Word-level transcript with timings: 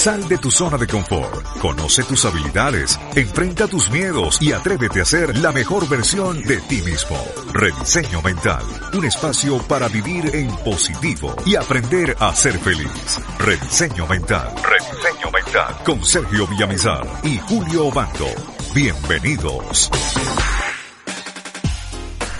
Sal 0.00 0.26
de 0.28 0.38
tu 0.38 0.50
zona 0.50 0.78
de 0.78 0.86
confort, 0.86 1.58
conoce 1.58 2.02
tus 2.04 2.24
habilidades, 2.24 2.98
enfrenta 3.14 3.68
tus 3.68 3.90
miedos 3.90 4.40
y 4.40 4.50
atrévete 4.50 5.02
a 5.02 5.04
ser 5.04 5.36
la 5.36 5.52
mejor 5.52 5.86
versión 5.90 6.42
de 6.42 6.56
ti 6.62 6.80
mismo. 6.80 7.22
Rediseño 7.52 8.22
Mental, 8.22 8.64
un 8.94 9.04
espacio 9.04 9.58
para 9.68 9.88
vivir 9.88 10.34
en 10.34 10.48
positivo 10.64 11.36
y 11.44 11.54
aprender 11.54 12.16
a 12.18 12.34
ser 12.34 12.58
feliz. 12.60 13.20
Rediseño 13.38 14.06
Mental, 14.06 14.54
Rediseño 14.62 15.30
Mental, 15.30 15.76
con 15.84 16.02
Sergio 16.02 16.46
Villamizar 16.46 17.06
y 17.22 17.36
Julio 17.36 17.88
Obando. 17.88 18.26
Bienvenidos. 18.74 19.90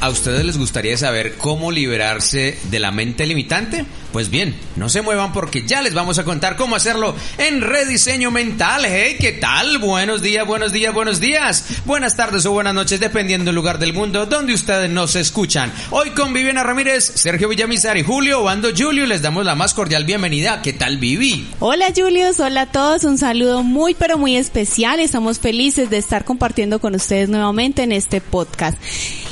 ¿A 0.00 0.08
ustedes 0.08 0.46
les 0.46 0.56
gustaría 0.56 0.96
saber 0.96 1.34
cómo 1.36 1.70
liberarse 1.70 2.58
de 2.70 2.78
la 2.78 2.90
mente 2.90 3.26
limitante? 3.26 3.84
Pues 4.14 4.30
bien, 4.30 4.56
no 4.76 4.88
se 4.88 5.02
muevan 5.02 5.34
porque 5.34 5.66
ya 5.66 5.82
les 5.82 5.92
vamos 5.92 6.18
a 6.18 6.24
contar 6.24 6.56
cómo 6.56 6.74
hacerlo 6.74 7.14
en 7.36 7.60
Rediseño 7.60 8.30
Mental. 8.30 8.86
Hey, 8.86 9.16
¿qué 9.20 9.32
tal? 9.32 9.77
Buenos 9.77 10.22
días, 10.22 10.46
buenos 10.46 10.72
días, 10.72 10.94
buenos 10.94 11.20
días. 11.20 11.66
Buenas 11.84 12.16
tardes 12.16 12.46
o 12.46 12.52
buenas 12.52 12.72
noches, 12.72 12.98
dependiendo 12.98 13.50
del 13.50 13.56
lugar 13.56 13.78
del 13.78 13.92
mundo 13.92 14.24
donde 14.24 14.55
ustedes 14.55 14.88
nos 14.88 15.16
escuchan. 15.16 15.70
Hoy 15.91 16.10
con 16.12 16.32
Viviana 16.32 16.62
Ramírez, 16.62 17.05
Sergio 17.05 17.50
Villamizar 17.50 17.98
y 17.98 18.02
Julio 18.02 18.42
Bando 18.42 18.70
Julio 18.74 19.05
les 19.05 19.20
damos 19.20 19.44
la 19.44 19.55
más 19.55 19.74
cordial 19.74 20.05
bienvenida. 20.06 20.62
¿Qué 20.62 20.72
tal, 20.72 20.96
Vivi? 20.96 21.46
Hola, 21.58 21.92
Julius. 21.94 22.41
Hola 22.41 22.62
a 22.62 22.66
todos. 22.72 23.05
Un 23.05 23.19
saludo 23.19 23.62
muy, 23.62 23.94
pero 23.94 24.16
muy 24.16 24.36
especial. 24.36 24.98
Estamos 24.98 25.41
felices 25.41 25.91
de 25.91 25.98
estar 25.98 26.24
compartiendo 26.24 26.78
con 26.78 26.94
ustedes 26.94 27.28
nuevamente 27.28 27.82
en 27.82 27.92
este 27.92 28.22
podcast. 28.22 28.78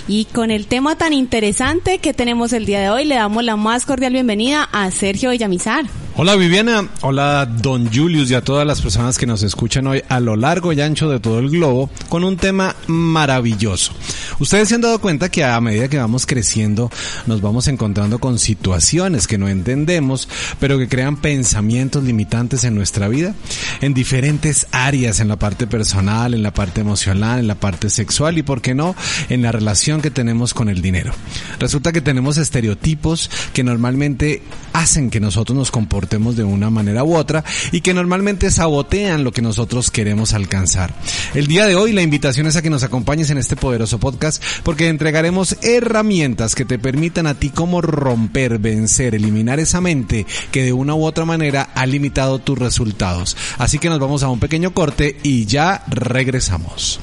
Y 0.08 0.24
con 0.24 0.50
el 0.50 0.66
tema 0.66 0.96
tan 0.96 1.12
interesante 1.12 1.98
que 1.98 2.14
tenemos 2.14 2.54
el 2.54 2.64
día 2.64 2.80
de 2.80 2.88
hoy, 2.88 3.04
le 3.04 3.16
damos 3.16 3.44
la 3.44 3.56
más 3.56 3.84
cordial 3.84 4.14
bienvenida 4.14 4.66
a 4.72 4.90
Sergio 4.90 5.30
Villamizar. 5.30 5.84
Hola 6.20 6.34
Viviana, 6.34 6.88
hola 7.02 7.46
Don 7.46 7.94
Julius 7.94 8.28
y 8.32 8.34
a 8.34 8.40
todas 8.40 8.66
las 8.66 8.82
personas 8.82 9.16
que 9.16 9.24
nos 9.24 9.44
escuchan 9.44 9.86
hoy 9.86 10.02
a 10.08 10.18
lo 10.18 10.34
largo 10.34 10.72
y 10.72 10.80
ancho 10.80 11.08
de 11.08 11.20
todo 11.20 11.38
el 11.38 11.48
globo 11.48 11.90
con 12.08 12.24
un 12.24 12.36
tema 12.36 12.74
maravilloso. 12.88 13.92
Ustedes 14.40 14.68
se 14.68 14.74
han 14.74 14.80
dado 14.80 15.00
cuenta 15.00 15.30
que 15.30 15.44
a 15.44 15.60
medida 15.60 15.86
que 15.86 15.96
vamos 15.96 16.26
creciendo 16.26 16.90
nos 17.26 17.40
vamos 17.40 17.68
encontrando 17.68 18.18
con 18.18 18.40
situaciones 18.40 19.28
que 19.28 19.38
no 19.38 19.48
entendemos, 19.48 20.28
pero 20.58 20.76
que 20.76 20.88
crean 20.88 21.18
pensamientos 21.18 22.02
limitantes 22.02 22.64
en 22.64 22.74
nuestra 22.74 23.06
vida, 23.06 23.36
en 23.80 23.94
diferentes 23.94 24.66
áreas, 24.72 25.20
en 25.20 25.28
la 25.28 25.38
parte 25.38 25.68
personal, 25.68 26.34
en 26.34 26.42
la 26.42 26.52
parte 26.52 26.80
emocional, 26.80 27.38
en 27.38 27.46
la 27.46 27.54
parte 27.54 27.90
sexual 27.90 28.38
y, 28.38 28.42
por 28.42 28.60
qué 28.60 28.74
no, 28.74 28.96
en 29.28 29.42
la 29.42 29.52
relación 29.52 30.02
que 30.02 30.10
tenemos 30.10 30.52
con 30.52 30.68
el 30.68 30.82
dinero. 30.82 31.12
Resulta 31.60 31.92
que 31.92 32.00
tenemos 32.00 32.38
estereotipos 32.38 33.30
que 33.52 33.62
normalmente 33.62 34.42
hacen 34.72 35.10
que 35.10 35.20
nosotros 35.20 35.56
nos 35.56 35.70
comportemos 35.70 36.07
de 36.08 36.44
una 36.44 36.70
manera 36.70 37.04
u 37.04 37.14
otra 37.14 37.44
y 37.70 37.80
que 37.80 37.92
normalmente 37.94 38.50
sabotean 38.50 39.24
lo 39.24 39.32
que 39.32 39.42
nosotros 39.42 39.90
queremos 39.90 40.32
alcanzar. 40.32 40.94
El 41.34 41.46
día 41.46 41.66
de 41.66 41.76
hoy 41.76 41.92
la 41.92 42.02
invitación 42.02 42.46
es 42.46 42.56
a 42.56 42.62
que 42.62 42.70
nos 42.70 42.82
acompañes 42.82 43.30
en 43.30 43.38
este 43.38 43.56
poderoso 43.56 43.98
podcast 43.98 44.42
porque 44.62 44.88
entregaremos 44.88 45.56
herramientas 45.62 46.54
que 46.54 46.64
te 46.64 46.78
permitan 46.78 47.26
a 47.26 47.34
ti 47.34 47.50
cómo 47.50 47.82
romper, 47.82 48.58
vencer, 48.58 49.14
eliminar 49.14 49.60
esa 49.60 49.80
mente 49.80 50.26
que 50.50 50.62
de 50.62 50.72
una 50.72 50.94
u 50.94 51.04
otra 51.04 51.24
manera 51.24 51.70
ha 51.74 51.86
limitado 51.86 52.38
tus 52.38 52.58
resultados. 52.58 53.36
Así 53.58 53.78
que 53.78 53.90
nos 53.90 54.00
vamos 54.00 54.22
a 54.22 54.28
un 54.28 54.40
pequeño 54.40 54.72
corte 54.72 55.18
y 55.22 55.44
ya 55.46 55.84
regresamos. 55.88 57.00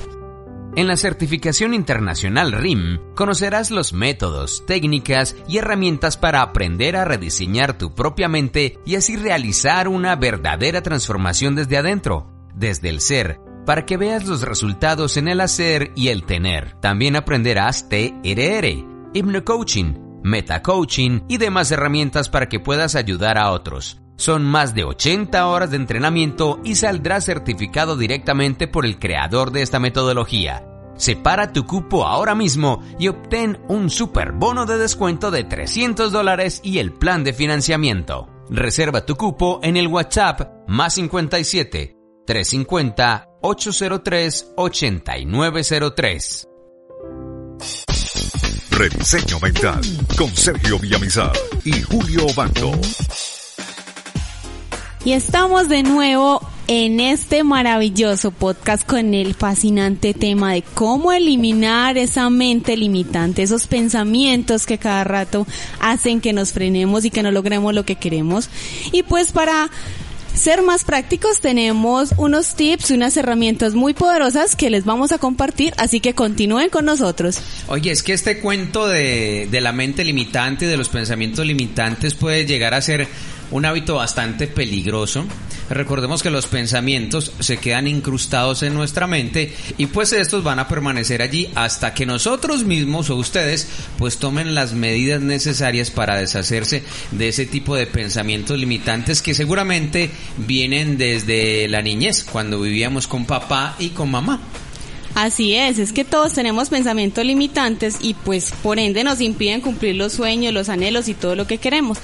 En 0.76 0.88
la 0.88 0.98
certificación 0.98 1.74
internacional 1.74 2.52
RIM 2.52 3.00
conocerás 3.16 3.72
los 3.72 3.94
métodos, 3.94 4.66
técnicas 4.68 5.38
y 5.48 5.58
herramientas 5.58 6.18
para 6.18 6.42
aprender 6.42 6.98
a 6.98 7.06
rediseñar 7.06 7.78
tu 7.78 7.96
propia 7.96 8.28
mente 8.28 8.78
y 8.86 8.96
así 8.96 9.16
realizar 9.16 9.88
una 9.88 10.18
verdadera 10.18 10.84
transformación 10.84 11.56
desde 11.56 11.78
adentro, 11.78 12.30
desde 12.54 12.90
el 12.90 13.00
ser, 13.00 13.40
para 13.66 13.86
que 13.86 13.96
veas 13.96 14.26
los 14.26 14.42
resultados 14.42 15.16
en 15.16 15.30
el 15.30 15.40
hacer 15.40 15.94
y 15.96 16.10
el 16.10 16.26
tener. 16.26 16.74
También 16.82 17.16
aprenderás 17.16 17.88
TRR, 17.88 19.12
Hypnocoaching, 19.14 20.22
Metacoaching 20.24 21.24
y 21.30 21.38
demás 21.38 21.72
herramientas 21.72 22.28
para 22.28 22.50
que 22.50 22.60
puedas 22.60 22.96
ayudar 22.96 23.38
a 23.38 23.52
otros. 23.52 24.02
Son 24.18 24.44
más 24.44 24.74
de 24.74 24.86
80 24.86 25.48
horas 25.48 25.72
de 25.72 25.78
entrenamiento 25.78 26.60
y 26.64 26.76
saldrás 26.76 27.26
certificado 27.26 27.98
directamente 27.98 28.68
por 28.68 28.86
el 28.86 28.98
creador 28.98 29.52
de 29.52 29.62
esta 29.62 29.80
metodología. 29.80 30.66
Separa 30.98 31.52
tu 31.52 31.66
cupo 31.66 32.06
ahora 32.06 32.36
mismo 32.36 32.82
y 32.98 33.10
obtén 33.10 33.60
un 33.68 33.90
super 33.90 34.32
bono 34.32 34.66
de 34.66 34.78
descuento 34.78 35.30
de 35.32 35.44
300 35.44 36.12
dólares 36.12 36.62
y 36.64 36.80
el 36.80 36.94
plan 36.94 37.24
de 37.26 37.34
financiamiento. 37.34 38.30
Reserva 38.50 39.06
tu 39.06 39.16
cupo 39.16 39.60
en 39.62 39.76
el 39.76 39.88
WhatsApp 39.88 40.68
más 40.68 40.94
57 40.94 41.98
350 42.26 43.30
803 43.42 44.54
8903. 44.56 46.48
Rediseño 48.72 49.40
Mental 49.40 49.82
con 50.18 50.36
Sergio 50.36 50.80
Villamizar 50.80 51.32
y 51.64 51.82
Julio 51.82 52.26
Bando. 52.36 52.72
Y 55.06 55.14
estamos 55.14 55.70
de 55.70 55.84
nuevo 55.84 56.42
en 56.68 57.00
este 57.00 57.44
maravilloso 57.44 58.32
podcast 58.32 58.84
con 58.88 59.14
el 59.14 59.36
fascinante 59.36 60.16
tema 60.16 60.54
de 60.54 60.64
cómo 60.64 61.12
eliminar 61.12 61.96
esa 62.00 62.32
mente 62.32 62.76
limitante, 62.76 63.44
esos 63.44 63.68
pensamientos 63.68 64.66
que 64.66 64.80
cada 64.80 65.04
rato 65.04 65.46
hacen 65.80 66.22
que 66.22 66.34
nos 66.34 66.54
frenemos 66.54 67.06
y 67.06 67.12
que 67.12 67.22
no 67.22 67.30
logremos 67.30 67.76
lo 67.76 67.86
que 67.86 67.98
queremos. 67.98 68.50
Y 68.92 69.04
pues 69.04 69.32
para 69.32 69.70
ser 70.34 70.64
más 70.64 70.84
prácticos 70.84 71.40
tenemos 71.40 72.16
unos 72.18 72.56
tips, 72.56 72.90
unas 72.90 73.16
herramientas 73.16 73.76
muy 73.76 73.94
poderosas 73.94 74.56
que 74.56 74.72
les 74.72 74.86
vamos 74.86 75.12
a 75.12 75.20
compartir, 75.20 75.76
así 75.78 76.00
que 76.00 76.16
continúen 76.16 76.72
con 76.72 76.84
nosotros. 76.84 77.42
Oye, 77.68 77.92
es 77.92 78.02
que 78.02 78.14
este 78.14 78.40
cuento 78.40 78.88
de, 78.88 79.48
de 79.52 79.62
la 79.62 79.72
mente 79.72 80.04
limitante, 80.04 80.66
de 80.66 80.78
los 80.78 80.90
pensamientos 80.90 81.46
limitantes 81.46 82.16
puede 82.16 82.48
llegar 82.48 82.74
a 82.74 82.82
ser 82.82 83.08
un 83.52 83.66
hábito 83.66 83.96
bastante 83.96 84.48
peligroso. 84.48 85.26
Recordemos 85.70 86.22
que 86.22 86.30
los 86.30 86.46
pensamientos 86.46 87.32
se 87.40 87.58
quedan 87.58 87.88
incrustados 87.88 88.62
en 88.62 88.76
nuestra 88.76 89.08
mente 89.08 89.54
y 89.78 89.88
pues 89.88 90.14
estos 90.14 90.44
van 90.44 90.60
a 90.60 90.68
permanecer 90.68 91.24
allí 91.24 91.50
hasta 91.56 91.94
que 91.94 92.06
nosotros 92.06 92.66
mismos 92.66 93.10
o 93.10 93.16
ustedes 93.16 93.68
pues 93.98 94.18
tomen 94.18 94.54
las 94.54 94.74
medidas 94.74 95.22
necesarias 95.22 95.90
para 95.90 96.18
deshacerse 96.18 96.84
de 97.12 97.30
ese 97.30 97.48
tipo 97.48 97.76
de 97.76 97.88
pensamientos 97.88 98.60
limitantes 98.60 99.24
que 99.24 99.34
seguramente 99.34 100.12
vienen 100.38 100.98
desde 100.98 101.68
la 101.68 101.82
niñez, 101.82 102.24
cuando 102.24 102.62
vivíamos 102.62 103.08
con 103.08 103.26
papá 103.26 103.76
y 103.80 103.90
con 103.90 104.12
mamá. 104.12 104.40
Así 105.16 105.56
es, 105.56 105.80
es 105.80 105.94
que 105.94 106.04
todos 106.04 106.34
tenemos 106.34 106.70
pensamientos 106.70 107.26
limitantes 107.26 107.98
y 108.02 108.14
pues 108.14 108.54
por 108.62 108.80
ende 108.80 109.04
nos 109.06 109.22
impiden 109.22 109.62
cumplir 109.62 109.96
los 109.96 110.12
sueños, 110.12 110.54
los 110.54 110.68
anhelos 110.68 111.08
y 111.08 111.14
todo 111.14 111.36
lo 111.36 111.48
que 111.48 111.58
queremos. 111.58 112.00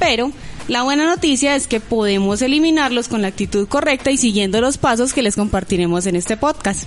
Pero 0.00 0.32
la 0.68 0.82
buena 0.82 1.06
noticia 1.06 1.54
es 1.54 1.66
que 1.66 1.80
podemos 1.80 2.42
eliminarlos 2.42 3.08
con 3.08 3.22
la 3.22 3.28
actitud 3.28 3.68
correcta 3.68 4.10
y 4.10 4.16
siguiendo 4.16 4.60
los 4.60 4.78
pasos 4.78 5.12
que 5.12 5.22
les 5.22 5.36
compartiremos 5.36 6.06
en 6.06 6.16
este 6.16 6.36
podcast. 6.36 6.84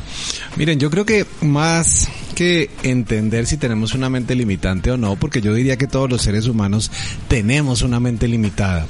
Miren, 0.57 0.79
yo 0.79 0.89
creo 0.89 1.05
que 1.05 1.25
más 1.41 2.07
que 2.35 2.69
entender 2.83 3.45
si 3.45 3.57
tenemos 3.57 3.93
una 3.93 4.09
mente 4.09 4.35
limitante 4.35 4.91
o 4.91 4.97
no, 4.97 5.15
porque 5.15 5.41
yo 5.41 5.53
diría 5.53 5.77
que 5.77 5.87
todos 5.87 6.09
los 6.09 6.21
seres 6.21 6.47
humanos 6.47 6.91
tenemos 7.27 7.81
una 7.81 7.99
mente 7.99 8.27
limitada 8.27 8.87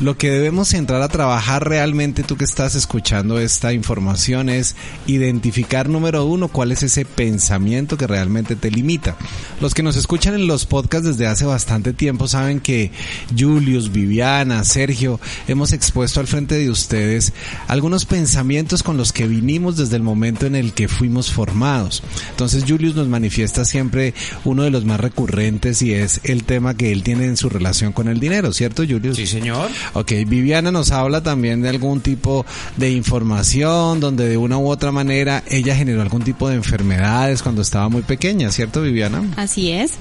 lo 0.00 0.16
que 0.16 0.30
debemos 0.30 0.74
entrar 0.74 1.02
a 1.02 1.08
trabajar 1.08 1.68
realmente 1.68 2.22
tú 2.22 2.36
que 2.36 2.44
estás 2.44 2.76
escuchando 2.76 3.40
esta 3.40 3.72
información 3.72 4.48
es 4.48 4.76
identificar 5.06 5.88
número 5.88 6.24
uno 6.24 6.48
cuál 6.48 6.70
es 6.70 6.84
ese 6.84 7.04
pensamiento 7.04 7.96
que 7.96 8.06
realmente 8.06 8.54
te 8.54 8.70
limita. 8.70 9.16
Los 9.60 9.74
que 9.74 9.82
nos 9.82 9.96
escuchan 9.96 10.34
en 10.34 10.46
los 10.46 10.66
podcasts 10.66 11.06
desde 11.06 11.26
hace 11.26 11.44
bastante 11.44 11.92
tiempo 11.92 12.28
saben 12.28 12.60
que 12.60 12.92
Julius, 13.36 13.90
Viviana, 13.90 14.62
Sergio, 14.62 15.18
hemos 15.48 15.72
expuesto 15.72 16.20
al 16.20 16.28
frente 16.28 16.54
de 16.54 16.70
ustedes 16.70 17.32
algunos 17.66 18.04
pensamientos 18.04 18.84
con 18.84 18.96
los 18.96 19.12
que 19.12 19.26
vinimos 19.26 19.76
desde 19.76 19.96
el 19.96 20.02
momento 20.02 20.46
en 20.46 20.54
el 20.54 20.74
que 20.74 20.86
fuimos 20.86 21.32
formados. 21.32 22.04
Entonces 22.30 22.64
Julius 22.68 22.94
nos 22.94 23.08
manifiesta 23.08 23.64
siempre 23.64 24.14
uno 24.44 24.62
de 24.62 24.70
los 24.70 24.84
más 24.84 25.00
recurrentes 25.00 25.82
y 25.82 25.92
es 25.92 26.20
el 26.22 26.44
tema 26.44 26.74
que 26.74 26.92
él 26.92 27.02
tiene 27.02 27.24
en 27.24 27.36
su 27.36 27.48
relación 27.48 27.92
con 27.92 28.06
el 28.06 28.20
dinero, 28.20 28.52
¿cierto 28.52 28.84
Julius? 28.88 29.16
Sí, 29.16 29.26
señor. 29.26 29.68
Ok, 29.94 30.12
Viviana 30.26 30.70
nos 30.70 30.90
habla 30.90 31.22
también 31.22 31.62
de 31.62 31.68
algún 31.68 32.00
tipo 32.00 32.44
de 32.76 32.90
información 32.90 34.00
donde 34.00 34.28
de 34.28 34.36
una 34.36 34.58
u 34.58 34.68
otra 34.68 34.92
manera 34.92 35.42
ella 35.48 35.74
generó 35.74 36.02
algún 36.02 36.22
tipo 36.22 36.48
de 36.48 36.56
enfermedades 36.56 37.42
cuando 37.42 37.62
estaba 37.62 37.88
muy 37.88 38.02
pequeña, 38.02 38.50
¿cierto 38.50 38.82
Viviana? 38.82 39.22
Así 39.36 39.70
es. 39.70 39.92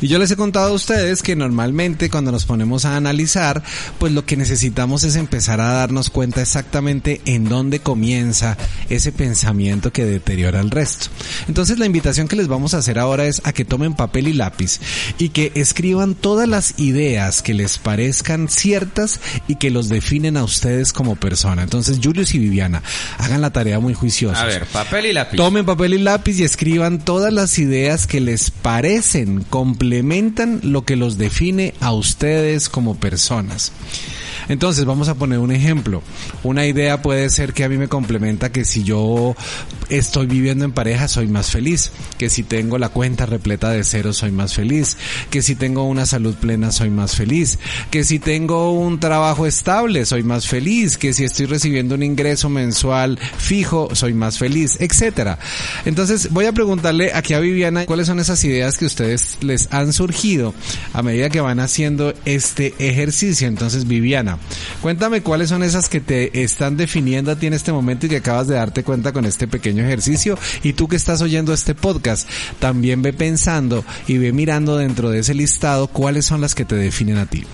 Y 0.00 0.08
yo 0.08 0.18
les 0.18 0.30
he 0.30 0.36
contado 0.36 0.68
a 0.68 0.72
ustedes 0.72 1.22
que 1.22 1.36
normalmente 1.36 2.10
cuando 2.10 2.32
nos 2.32 2.44
ponemos 2.44 2.84
a 2.84 2.96
analizar, 2.96 3.62
pues 3.98 4.12
lo 4.12 4.24
que 4.24 4.36
necesitamos 4.36 5.04
es 5.04 5.16
empezar 5.16 5.60
a 5.60 5.72
darnos 5.72 6.10
cuenta 6.10 6.42
exactamente 6.42 7.20
en 7.24 7.48
dónde 7.48 7.80
comienza 7.80 8.56
ese 8.88 9.12
pensamiento 9.12 9.92
que 9.92 10.04
deteriora 10.04 10.60
el 10.60 10.70
resto. 10.70 11.06
Entonces 11.48 11.78
la 11.78 11.86
invitación 11.86 12.28
que 12.28 12.36
les 12.36 12.48
vamos 12.48 12.74
a 12.74 12.78
hacer 12.78 12.98
ahora 12.98 13.26
es 13.26 13.40
a 13.44 13.52
que 13.52 13.64
tomen 13.64 13.94
papel 13.94 14.28
y 14.28 14.32
lápiz 14.32 14.80
y 15.18 15.30
que 15.30 15.52
escriban 15.54 16.14
todas 16.14 16.48
las 16.48 16.78
ideas 16.78 17.42
que 17.42 17.54
les 17.54 17.78
parezcan 17.78 18.48
ciertas 18.48 19.13
y 19.48 19.56
que 19.56 19.70
los 19.70 19.88
definen 19.88 20.36
a 20.36 20.44
ustedes 20.44 20.92
como 20.92 21.16
persona. 21.16 21.62
Entonces, 21.62 22.00
Julius 22.02 22.34
y 22.34 22.38
Viviana, 22.38 22.82
hagan 23.18 23.40
la 23.40 23.50
tarea 23.50 23.80
muy 23.80 23.94
juiciosa. 23.94 24.42
A 24.42 24.46
ver, 24.46 24.66
papel 24.66 25.06
y 25.06 25.12
lápiz. 25.12 25.36
Tomen 25.36 25.66
papel 25.66 25.94
y 25.94 25.98
lápiz 25.98 26.38
y 26.38 26.44
escriban 26.44 26.98
todas 26.98 27.32
las 27.32 27.58
ideas 27.58 28.06
que 28.06 28.20
les 28.20 28.50
parecen, 28.50 29.42
complementan 29.42 30.60
lo 30.62 30.84
que 30.84 30.96
los 30.96 31.18
define 31.18 31.74
a 31.80 31.92
ustedes 31.92 32.68
como 32.68 32.96
personas. 32.96 33.72
Entonces, 34.48 34.84
vamos 34.84 35.08
a 35.08 35.14
poner 35.14 35.38
un 35.38 35.52
ejemplo. 35.52 36.02
Una 36.42 36.66
idea 36.66 37.02
puede 37.02 37.30
ser 37.30 37.52
que 37.52 37.64
a 37.64 37.68
mí 37.68 37.76
me 37.76 37.88
complementa 37.88 38.52
que 38.52 38.64
si 38.64 38.82
yo 38.82 39.34
estoy 39.88 40.26
viviendo 40.26 40.64
en 40.64 40.72
pareja 40.72 41.08
soy 41.08 41.28
más 41.28 41.50
feliz, 41.50 41.92
que 42.18 42.30
si 42.30 42.42
tengo 42.42 42.78
la 42.78 42.88
cuenta 42.88 43.26
repleta 43.26 43.70
de 43.70 43.84
cero 43.84 44.12
soy 44.12 44.32
más 44.32 44.54
feliz, 44.54 44.96
que 45.30 45.42
si 45.42 45.54
tengo 45.54 45.84
una 45.84 46.06
salud 46.06 46.34
plena 46.34 46.72
soy 46.72 46.90
más 46.90 47.16
feliz, 47.16 47.58
que 47.90 48.04
si 48.04 48.18
tengo 48.18 48.72
un 48.72 49.00
trabajo 49.00 49.46
estable 49.46 50.04
soy 50.06 50.22
más 50.22 50.46
feliz, 50.46 50.98
que 50.98 51.12
si 51.12 51.24
estoy 51.24 51.46
recibiendo 51.46 51.94
un 51.94 52.02
ingreso 52.02 52.48
mensual 52.48 53.18
fijo 53.18 53.94
soy 53.94 54.14
más 54.14 54.38
feliz, 54.38 54.76
etcétera. 54.80 55.38
Entonces, 55.84 56.30
voy 56.30 56.46
a 56.46 56.52
preguntarle 56.52 57.12
aquí 57.14 57.34
a 57.34 57.40
Viviana 57.40 57.86
cuáles 57.86 58.06
son 58.06 58.20
esas 58.20 58.42
ideas 58.44 58.78
que 58.78 58.86
ustedes 58.86 59.38
les 59.40 59.72
han 59.72 59.92
surgido 59.92 60.54
a 60.92 61.02
medida 61.02 61.30
que 61.30 61.40
van 61.40 61.60
haciendo 61.60 62.14
este 62.24 62.74
ejercicio. 62.78 63.48
Entonces, 63.48 63.86
Viviana, 63.86 64.33
Cuéntame 64.80 65.22
cuáles 65.22 65.48
son 65.48 65.62
esas 65.62 65.88
que 65.88 66.00
te 66.00 66.42
están 66.42 66.76
definiendo 66.76 67.30
a 67.30 67.36
ti 67.36 67.46
en 67.46 67.54
este 67.54 67.72
momento 67.72 68.06
y 68.06 68.08
que 68.08 68.16
acabas 68.16 68.48
de 68.48 68.54
darte 68.54 68.84
cuenta 68.84 69.12
con 69.12 69.24
este 69.24 69.48
pequeño 69.48 69.84
ejercicio. 69.84 70.38
Y 70.62 70.72
tú 70.74 70.88
que 70.88 70.96
estás 70.96 71.22
oyendo 71.22 71.52
este 71.52 71.74
podcast, 71.74 72.28
también 72.58 73.02
ve 73.02 73.12
pensando 73.12 73.84
y 74.06 74.18
ve 74.18 74.32
mirando 74.32 74.76
dentro 74.76 75.10
de 75.10 75.20
ese 75.20 75.34
listado 75.34 75.88
cuáles 75.88 76.26
son 76.26 76.40
las 76.40 76.54
que 76.54 76.64
te 76.64 76.76
definen 76.76 77.18
a 77.18 77.26
ti. 77.26 77.44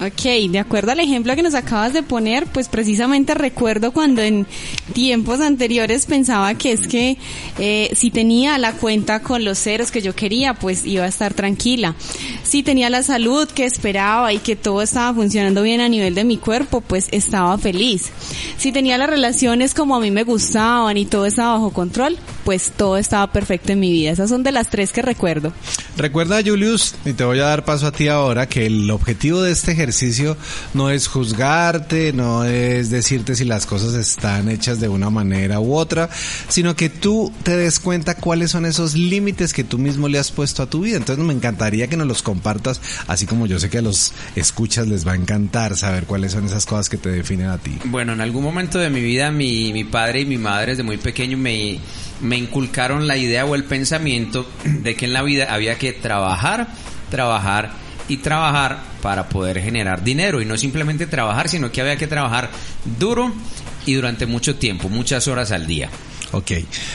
Ok, 0.00 0.50
de 0.50 0.60
acuerdo 0.60 0.92
al 0.92 1.00
ejemplo 1.00 1.34
que 1.34 1.42
nos 1.42 1.56
acabas 1.56 1.92
de 1.92 2.04
poner, 2.04 2.46
pues 2.46 2.68
precisamente 2.68 3.34
recuerdo 3.34 3.90
cuando 3.90 4.22
en 4.22 4.46
tiempos 4.92 5.40
anteriores 5.40 6.06
pensaba 6.06 6.54
que 6.54 6.70
es 6.70 6.86
que 6.86 7.18
eh, 7.58 7.90
si 7.96 8.12
tenía 8.12 8.58
la 8.58 8.74
cuenta 8.74 9.22
con 9.22 9.44
los 9.44 9.58
ceros 9.58 9.90
que 9.90 10.00
yo 10.00 10.14
quería, 10.14 10.54
pues 10.54 10.86
iba 10.86 11.02
a 11.02 11.08
estar 11.08 11.34
tranquila. 11.34 11.96
Si 12.44 12.62
tenía 12.62 12.90
la 12.90 13.02
salud 13.02 13.48
que 13.48 13.64
esperaba 13.64 14.32
y 14.32 14.38
que 14.38 14.54
todo 14.54 14.82
estaba 14.82 15.12
funcionando 15.12 15.62
bien 15.62 15.80
a 15.80 15.88
nivel 15.88 16.14
de 16.14 16.22
mi 16.22 16.36
cuerpo, 16.36 16.80
pues 16.80 17.08
estaba 17.10 17.58
feliz. 17.58 18.12
Si 18.56 18.70
tenía 18.70 18.98
las 18.98 19.10
relaciones 19.10 19.74
como 19.74 19.96
a 19.96 20.00
mí 20.00 20.12
me 20.12 20.22
gustaban 20.22 20.96
y 20.96 21.06
todo 21.06 21.26
estaba 21.26 21.54
bajo 21.54 21.72
control, 21.72 22.16
pues 22.44 22.70
todo 22.70 22.98
estaba 22.98 23.32
perfecto 23.32 23.72
en 23.72 23.80
mi 23.80 23.90
vida. 23.90 24.12
Esas 24.12 24.30
son 24.30 24.44
de 24.44 24.52
las 24.52 24.70
tres 24.70 24.92
que 24.92 25.02
recuerdo. 25.02 25.52
Recuerda, 25.96 26.40
Julius, 26.40 26.94
y 27.04 27.14
te 27.14 27.24
voy 27.24 27.40
a 27.40 27.46
dar 27.46 27.64
paso 27.64 27.88
a 27.88 27.92
ti 27.92 28.06
ahora, 28.06 28.48
que 28.48 28.66
el 28.66 28.88
objetivo 28.92 29.42
de 29.42 29.50
este 29.50 29.72
ejercicio 29.72 29.87
no 30.74 30.90
es 30.90 31.06
juzgarte, 31.08 32.12
no 32.12 32.44
es 32.44 32.90
decirte 32.90 33.34
si 33.34 33.44
las 33.44 33.66
cosas 33.66 33.94
están 33.94 34.48
hechas 34.48 34.80
de 34.80 34.88
una 34.88 35.10
manera 35.10 35.60
u 35.60 35.74
otra, 35.74 36.08
sino 36.48 36.76
que 36.76 36.88
tú 36.88 37.32
te 37.42 37.56
des 37.56 37.78
cuenta 37.80 38.14
cuáles 38.14 38.50
son 38.50 38.66
esos 38.66 38.94
límites 38.94 39.52
que 39.52 39.64
tú 39.64 39.78
mismo 39.78 40.08
le 40.08 40.18
has 40.18 40.30
puesto 40.30 40.62
a 40.62 40.66
tu 40.70 40.80
vida. 40.80 40.96
Entonces 40.96 41.24
me 41.24 41.32
encantaría 41.32 41.88
que 41.88 41.96
nos 41.96 42.06
los 42.06 42.22
compartas, 42.22 42.80
así 43.06 43.26
como 43.26 43.46
yo 43.46 43.58
sé 43.58 43.70
que 43.70 43.78
a 43.78 43.82
los 43.82 44.12
escuchas 44.36 44.88
les 44.88 45.06
va 45.06 45.12
a 45.12 45.16
encantar 45.16 45.76
saber 45.76 46.04
cuáles 46.04 46.32
son 46.32 46.46
esas 46.46 46.66
cosas 46.66 46.88
que 46.88 46.96
te 46.96 47.10
definen 47.10 47.48
a 47.48 47.58
ti. 47.58 47.78
Bueno, 47.84 48.12
en 48.12 48.20
algún 48.20 48.42
momento 48.42 48.78
de 48.78 48.90
mi 48.90 49.00
vida 49.00 49.30
mi, 49.30 49.72
mi 49.72 49.84
padre 49.84 50.20
y 50.20 50.26
mi 50.26 50.38
madre 50.38 50.72
desde 50.72 50.82
muy 50.82 50.96
pequeño 50.96 51.38
me 51.38 52.36
inculcaron 52.36 53.06
la 53.06 53.16
idea 53.16 53.44
o 53.44 53.54
el 53.54 53.64
pensamiento 53.64 54.46
de 54.64 54.94
que 54.94 55.06
en 55.06 55.12
la 55.12 55.22
vida 55.22 55.52
había 55.52 55.78
que 55.78 55.92
trabajar, 55.92 56.68
trabajar 57.10 57.87
y 58.08 58.18
trabajar 58.18 58.82
para 59.02 59.28
poder 59.28 59.60
generar 59.60 60.02
dinero 60.02 60.40
y 60.40 60.44
no 60.44 60.56
simplemente 60.56 61.06
trabajar, 61.06 61.48
sino 61.48 61.70
que 61.70 61.80
había 61.80 61.96
que 61.96 62.06
trabajar 62.06 62.50
duro 62.98 63.32
y 63.86 63.94
durante 63.94 64.26
mucho 64.26 64.56
tiempo, 64.56 64.88
muchas 64.88 65.28
horas 65.28 65.52
al 65.52 65.66
día. 65.66 65.90
Ok. 66.32 66.52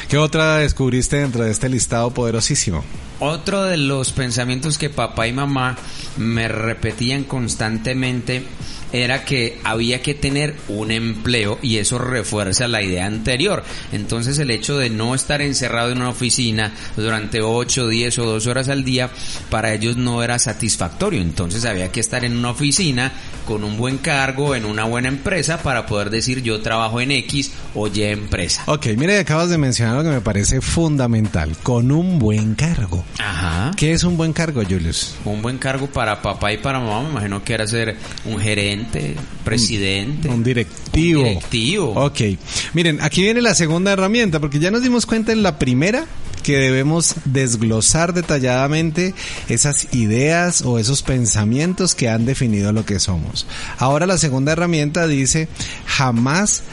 ¿Qué 0.10 0.18
otra 0.18 0.58
descubriste 0.58 1.18
dentro 1.18 1.44
de 1.44 1.52
este 1.52 1.70
listado 1.70 2.12
poderosísimo? 2.12 2.84
Otro 3.20 3.64
de 3.64 3.78
los 3.78 4.12
pensamientos 4.12 4.78
que 4.78 4.90
papá 4.90 5.28
y 5.28 5.34
mamá 5.34 5.78
me 6.18 6.48
repetían 6.48 7.24
constantemente 7.24 8.44
era 8.94 9.26
que 9.26 9.60
había 9.64 10.02
que 10.02 10.14
tener 10.14 10.56
un 10.70 10.92
empleo 10.92 11.60
y 11.62 11.78
eso 11.78 11.98
refuerza 11.98 12.68
la 12.68 12.82
idea 12.82 13.06
anterior. 13.06 13.64
Entonces 13.92 14.38
el 14.40 14.52
hecho 14.52 14.78
de 14.78 14.90
no 14.90 15.16
estar 15.16 15.42
encerrado 15.42 15.92
en 15.92 15.98
una 15.98 16.10
oficina 16.10 16.72
durante 16.96 17.42
8, 17.42 17.88
10 17.88 18.20
o 18.20 18.26
2 18.26 18.48
horas 18.48 18.70
al 18.70 18.86
día 18.86 19.10
para 19.50 19.74
ellos 19.74 19.98
no 19.98 20.24
era 20.24 20.40
satisfactorio. 20.40 21.22
Entonces 21.22 21.66
había 21.66 21.92
que 21.92 22.00
estar 22.00 22.24
en 22.24 22.38
una 22.38 22.52
oficina 22.52 23.12
con 23.46 23.64
un 23.64 23.78
buen 23.78 23.98
cargo 23.98 24.56
en 24.56 24.66
una 24.66 24.86
buena 24.86 25.08
empresa 25.08 25.58
para 25.58 25.86
poder 25.86 26.10
decir 26.10 26.42
yo 26.42 26.62
trabajo 26.62 27.02
en 27.02 27.12
X 27.12 27.52
o 27.76 27.88
Y 27.88 28.04
empresa. 28.04 28.64
Ok, 28.68 28.88
mire, 28.98 29.20
acabas 29.20 29.50
de 29.50 29.58
mencionar 29.58 29.96
lo 29.96 30.04
que 30.04 30.10
me 30.10 30.22
parece 30.22 30.62
fundamental, 30.62 31.56
con 31.64 31.92
un 31.92 32.20
buen 32.20 32.56
cargo. 32.56 33.04
Ajá. 33.20 33.72
¿Qué 33.76 33.94
es 33.94 34.04
un 34.04 34.18
buen 34.18 34.34
cargo, 34.34 34.62
Julius? 34.64 35.16
Un 35.26 35.42
buen 35.42 35.58
cargo 35.58 35.88
para 35.88 36.22
papá 36.22 36.54
y 36.54 36.58
para 36.58 36.80
mamá, 36.80 37.02
me 37.02 37.10
imagino 37.10 37.44
que 37.44 37.54
era 37.54 37.68
ser 37.68 37.98
un 38.26 38.40
gerente, 38.40 38.83
presidente. 39.44 40.30
Un, 40.30 40.44
directivo. 40.44 41.22
Un 41.22 41.28
directivo. 41.28 41.90
Ok. 41.96 42.22
Miren, 42.74 43.02
aquí 43.02 43.22
viene 43.22 43.42
la 43.42 43.56
segunda 43.56 43.92
herramienta, 43.92 44.40
porque 44.40 44.60
ya 44.60 44.72
nos 44.72 44.84
dimos 44.84 45.06
cuenta 45.06 45.32
en 45.32 45.44
la 45.44 45.60
primera 45.60 46.06
que 46.44 46.58
debemos 46.58 47.16
desglosar 47.26 48.14
detalladamente 48.14 49.16
esas 49.48 49.94
ideas 49.94 50.62
o 50.62 50.78
esos 50.78 51.02
pensamientos 51.02 51.96
que 51.96 52.10
han 52.10 52.26
definido 52.26 52.74
lo 52.74 52.86
que 52.86 53.00
somos. 53.00 53.48
Ahora 53.78 54.06
la 54.06 54.18
segunda 54.18 54.52
herramienta 54.52 55.08
dice 55.08 55.48
jamás 55.86 56.64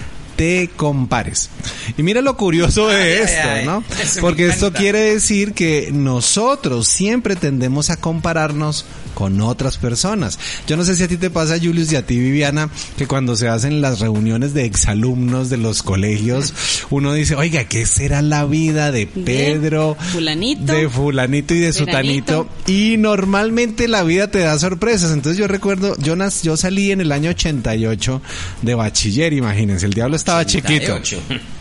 te 0.41 0.71
compares. 0.75 1.51
Y 1.99 2.03
mira 2.03 2.23
lo 2.23 2.37
curioso 2.37 2.89
de 2.89 2.97
Ay, 2.97 3.23
esto, 3.25 3.49
ay. 3.49 3.67
¿no? 3.67 3.85
Eso 4.03 4.23
Porque 4.23 4.47
esto 4.47 4.73
quiere 4.73 5.01
decir 5.01 5.53
que 5.53 5.91
nosotros 5.93 6.89
siempre 6.89 7.37
tendemos 7.37 7.91
a 7.91 7.99
compararnos 7.99 8.87
con 9.20 9.38
otras 9.43 9.76
personas. 9.76 10.38
Yo 10.67 10.78
no 10.78 10.84
sé 10.84 10.94
si 10.96 11.02
a 11.02 11.08
ti 11.08 11.19
te 11.19 11.28
pasa, 11.28 11.58
Julius, 11.62 11.93
y 11.93 11.96
a 11.96 12.06
ti, 12.06 12.19
Viviana, 12.19 12.70
que 12.96 13.06
cuando 13.06 13.37
se 13.37 13.49
hacen 13.49 13.82
las 13.82 14.00
reuniones 14.00 14.55
de 14.55 14.64
exalumnos 14.64 15.50
de 15.50 15.58
los 15.58 15.82
colegios, 15.82 16.55
uno 16.88 17.12
dice, 17.12 17.34
oiga, 17.34 17.64
¿qué 17.64 17.84
será 17.84 18.22
la 18.22 18.46
vida 18.46 18.90
de 18.93 19.06
Pedro? 19.06 19.94
fulanito, 20.12 20.72
De 20.72 20.88
fulanito 20.88 21.52
y 21.55 21.58
de 21.58 21.75
sutanito. 21.75 22.49
Y 22.67 22.96
normalmente 22.96 23.88
la 23.88 24.05
vida 24.05 24.31
te 24.31 24.38
da 24.38 24.58
sorpresas. 24.58 25.12
Entonces 25.12 25.37
yo 25.38 25.46
recuerdo, 25.49 25.94
yo, 25.99 26.17
nas- 26.17 26.43
yo 26.43 26.56
salí 26.56 26.90
en 26.90 27.02
el 27.02 27.12
año 27.12 27.28
88 27.28 28.22
de 28.62 28.75
bachiller, 28.75 29.34
imagínense, 29.34 29.84
el 29.84 29.93
diablo 29.93 30.17
estaba 30.17 30.46
chiquito. 30.46 30.94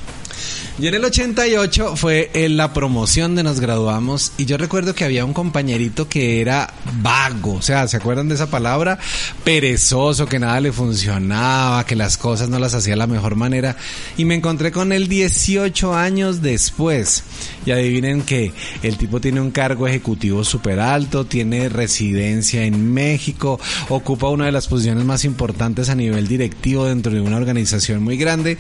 88. 0.79 0.83
Y 0.83 0.87
en 0.87 0.93
el 0.95 1.03
88 1.05 1.95
fue 1.95 2.31
en 2.33 2.55
la 2.57 2.73
promoción 2.73 3.35
de 3.35 3.43
nos 3.43 3.59
graduamos 3.59 4.31
y 4.37 4.45
yo 4.45 4.57
recuerdo 4.57 4.95
que 4.95 5.03
había 5.03 5.25
un 5.25 5.33
compañerito 5.33 6.07
que 6.07 6.39
era 6.39 6.73
vago, 7.01 7.55
o 7.55 7.61
sea, 7.61 7.87
¿se 7.87 7.97
acuerdan 7.97 8.29
de 8.29 8.35
esa 8.35 8.49
palabra? 8.49 8.97
Perezoso, 9.43 10.25
que 10.25 10.39
nada 10.39 10.59
le 10.61 10.71
funcionaba, 10.71 11.85
que 11.85 11.95
las 11.95 12.17
cosas 12.17 12.49
no 12.49 12.59
las 12.59 12.73
hacía 12.73 12.93
de 12.93 12.97
la 12.97 13.07
mejor 13.07 13.35
manera 13.35 13.75
y 14.17 14.25
me 14.25 14.35
encontré 14.35 14.71
con 14.71 14.91
él 14.91 15.07
18 15.07 15.95
años 15.95 16.41
después 16.41 17.23
y 17.65 17.71
adivinen 17.71 18.21
que 18.21 18.53
el 18.81 18.97
tipo 18.97 19.19
tiene 19.19 19.41
un 19.41 19.51
cargo 19.51 19.87
ejecutivo 19.87 20.43
súper 20.43 20.79
alto, 20.79 21.25
tiene 21.25 21.69
residencia 21.69 22.63
en 22.63 22.93
México, 22.93 23.59
ocupa 23.89 24.29
una 24.29 24.45
de 24.45 24.51
las 24.51 24.67
posiciones 24.67 25.03
más 25.03 25.25
importantes 25.25 25.89
a 25.89 25.95
nivel 25.95 26.27
directivo 26.27 26.85
dentro 26.85 27.11
de 27.11 27.21
una 27.21 27.37
organización 27.37 28.01
muy 28.01 28.17
grande 28.17 28.57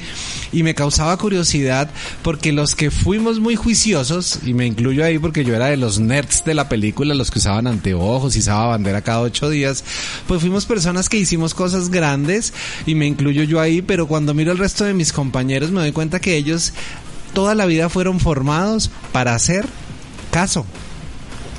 y 0.51 0.63
me 0.63 0.75
causaba 0.75 1.15
curiosidad 1.17 1.89
porque 2.21 2.51
los 2.51 2.75
que 2.75 2.91
fuimos 2.91 3.39
muy 3.39 3.55
juiciosos, 3.55 4.39
y 4.45 4.53
me 4.53 4.65
incluyo 4.65 5.03
ahí 5.03 5.19
porque 5.19 5.43
yo 5.43 5.55
era 5.55 5.67
de 5.67 5.77
los 5.77 5.99
nerds 5.99 6.43
de 6.45 6.53
la 6.53 6.69
película, 6.69 7.13
los 7.13 7.31
que 7.31 7.39
usaban 7.39 7.67
anteojos 7.67 8.35
y 8.35 8.39
usaba 8.39 8.67
bandera 8.67 9.01
cada 9.01 9.21
ocho 9.21 9.49
días, 9.49 9.83
pues 10.27 10.41
fuimos 10.41 10.65
personas 10.65 11.09
que 11.09 11.17
hicimos 11.17 11.53
cosas 11.53 11.89
grandes 11.89 12.53
y 12.85 12.95
me 12.95 13.07
incluyo 13.07 13.43
yo 13.43 13.59
ahí, 13.59 13.81
pero 13.81 14.07
cuando 14.07 14.33
miro 14.33 14.51
el 14.51 14.57
resto 14.57 14.83
de 14.83 14.93
mis 14.93 15.13
compañeros 15.13 15.71
me 15.71 15.81
doy 15.81 15.91
cuenta 15.91 16.19
que 16.19 16.35
ellos 16.35 16.73
toda 17.33 17.55
la 17.55 17.65
vida 17.65 17.89
fueron 17.89 18.19
formados 18.19 18.89
para 19.11 19.35
hacer 19.35 19.65
caso, 20.31 20.65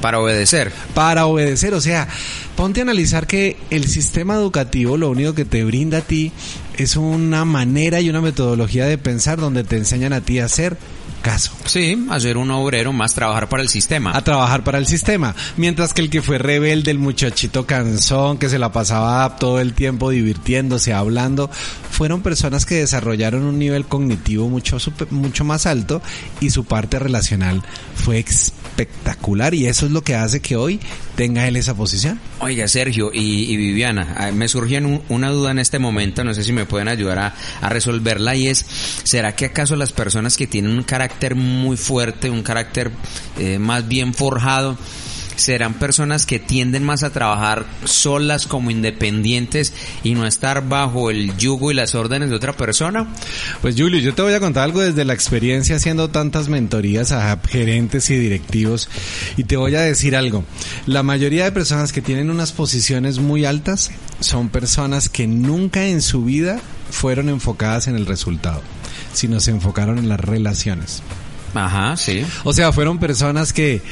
Para 0.01 0.19
obedecer. 0.19 0.73
para 0.95 1.27
obedecer. 1.27 1.75
O 1.75 1.81
sea, 1.81 2.09
ponte 2.57 2.81
a 2.81 2.83
analizar 2.83 3.27
que 3.27 3.57
el 3.71 3.87
sistema 3.87 4.35
educativo 4.35 4.97
lo 4.97 5.11
único 5.11 5.35
que 5.35 5.45
te 5.45 5.65
brinda 5.65 5.99
a 5.99 6.03
ti 6.03 6.33
es 6.77 6.97
una 6.97 7.45
manera 7.45 8.01
y 8.01 8.09
una 8.09 8.21
metodología 8.21 8.87
de 8.87 8.99
pensar 8.99 9.39
donde 9.39 9.65
te 9.65 9.77
enseñan 9.77 10.13
a 10.13 10.21
ti 10.21 10.39
a 10.39 10.47
hacer 10.47 10.77
caso. 11.21 11.53
Sí, 11.65 12.07
a 12.11 12.19
ser 12.19 12.37
un 12.37 12.51
obrero 12.51 12.93
más, 12.93 13.15
trabajar 13.15 13.49
para 13.49 13.63
el 13.63 13.69
sistema. 13.69 14.17
A 14.17 14.23
trabajar 14.23 14.65
para 14.65 14.79
el 14.79 14.87
sistema. 14.87 15.35
Mientras 15.57 15.95
que 15.95 16.03
el 16.03 16.11
que 16.11 16.23
fue 16.23 16.39
rebelde, 16.39 16.91
el 16.91 16.99
muchachito 16.99 17.67
cansón, 17.67 18.39
que 18.39 18.49
se 18.49 18.59
la 18.59 18.73
pasaba 18.73 19.37
todo 19.37 19.61
el 19.61 19.75
tiempo 19.75 20.11
divirtiéndose, 20.11 20.93
hablando, 20.93 21.51
fueron 21.91 22.23
personas 22.23 22.67
que 22.67 22.77
desarrollaron 22.77 23.43
un 23.43 23.59
nivel 23.59 23.85
cognitivo 23.87 24.49
mucho, 24.49 24.79
mucho 25.11 25.45
más 25.45 25.67
alto 25.67 26.01
y 26.41 26.51
su 26.51 26.65
parte 26.65 26.99
relacional 26.99 27.63
fue 27.95 28.19
espectacular 28.21 29.55
y 29.55 29.67
eso 29.67 29.87
es 29.87 29.93
lo 29.93 30.03
que 30.03 30.15
hace 30.15 30.41
que 30.41 30.57
hoy 30.57 30.81
tenga 31.17 31.47
él 31.47 31.57
esa 31.57 31.75
posición. 31.75 32.19
Oiga, 32.39 32.67
Sergio 32.67 33.11
y, 33.13 33.57
Viviana, 33.57 34.15
ah, 34.17 34.33
me 34.33 34.49
surgió 34.49 34.81
una 35.09 35.31
duda 35.31 35.51
en 35.51 35.59
este 35.59 35.79
momento, 35.79 36.25
no 36.25 36.33
sé 36.33 36.43
si 36.43 36.53
me 36.53 36.65
pueden 36.65 36.89
ayudar 36.89 37.19
a, 37.19 37.35
a 37.61 37.69
resolverla 37.69 38.35
y 38.37 38.49
es, 38.49 38.65
¿será 39.03 39.37
que 39.37 39.47
acaso 39.47 39.77
las 39.77 39.93
personas 39.93 40.37
que 40.37 40.47
tienen 40.47 40.73
un 40.73 40.83
carácter 40.83 41.10
muy 41.35 41.77
fuerte, 41.77 42.31
un 42.31 42.43
carácter 42.43 42.91
eh, 43.39 43.59
más 43.59 43.87
bien 43.87 44.15
forjado, 44.15 44.77
serán 45.41 45.75
personas 45.75 46.27
que 46.27 46.39
tienden 46.39 46.85
más 46.85 47.03
a 47.03 47.11
trabajar 47.11 47.67
solas 47.85 48.47
como 48.47 48.71
independientes 48.71 49.73
y 50.05 50.15
no 50.15 50.27
estar 50.27 50.69
bajo 50.69 51.11
el 51.11 51.37
yugo 51.37 51.71
y 51.71 51.75
las 51.75 51.95
órdenes 51.95 52.31
de 52.31 52.37
otra 52.37 52.53
persona? 52.53 53.09
Pues 53.63 53.75
Julio, 53.77 53.99
yo 54.01 54.15
te 54.15 54.23
voy 54.23 54.35
a 54.35 54.41
contar 54.41 54.65
algo 54.65 54.81
desde 54.81 55.05
la 55.05 55.15
experiencia 55.15 55.77
haciendo 55.77 56.11
tantas 56.11 56.49
mentorías 56.49 57.13
a 57.13 57.39
gerentes 57.49 58.11
y 58.11 58.17
directivos 58.17 58.89
y 59.37 59.45
te 59.45 59.57
voy 59.57 59.75
a 59.75 59.81
decir 59.81 60.15
algo. 60.15 60.45
La 60.87 61.03
mayoría 61.03 61.45
de 61.45 61.53
personas 61.53 61.93
que 61.93 62.03
tienen 62.03 62.31
unas 62.31 62.53
posiciones 62.53 63.19
muy 63.19 63.45
altas 63.45 63.91
son 64.21 64.51
personas 64.51 65.09
que 65.09 65.27
nunca 65.27 65.87
en 65.87 66.03
su 66.03 66.25
vida 66.25 66.61
fueron 66.91 67.29
enfocadas 67.29 67.89
en 67.89 67.97
el 67.97 68.07
resultado, 68.07 68.63
sino 69.13 69.41
se 69.41 69.51
enfocaron 69.51 69.99
en 69.99 70.09
las 70.09 70.21
relaciones. 70.21 71.03
Ajá, 71.55 71.97
sí. 71.97 72.25
O 72.45 72.53
sea, 72.53 72.73
fueron 72.73 72.99
personas 72.99 73.53
que 73.53 73.83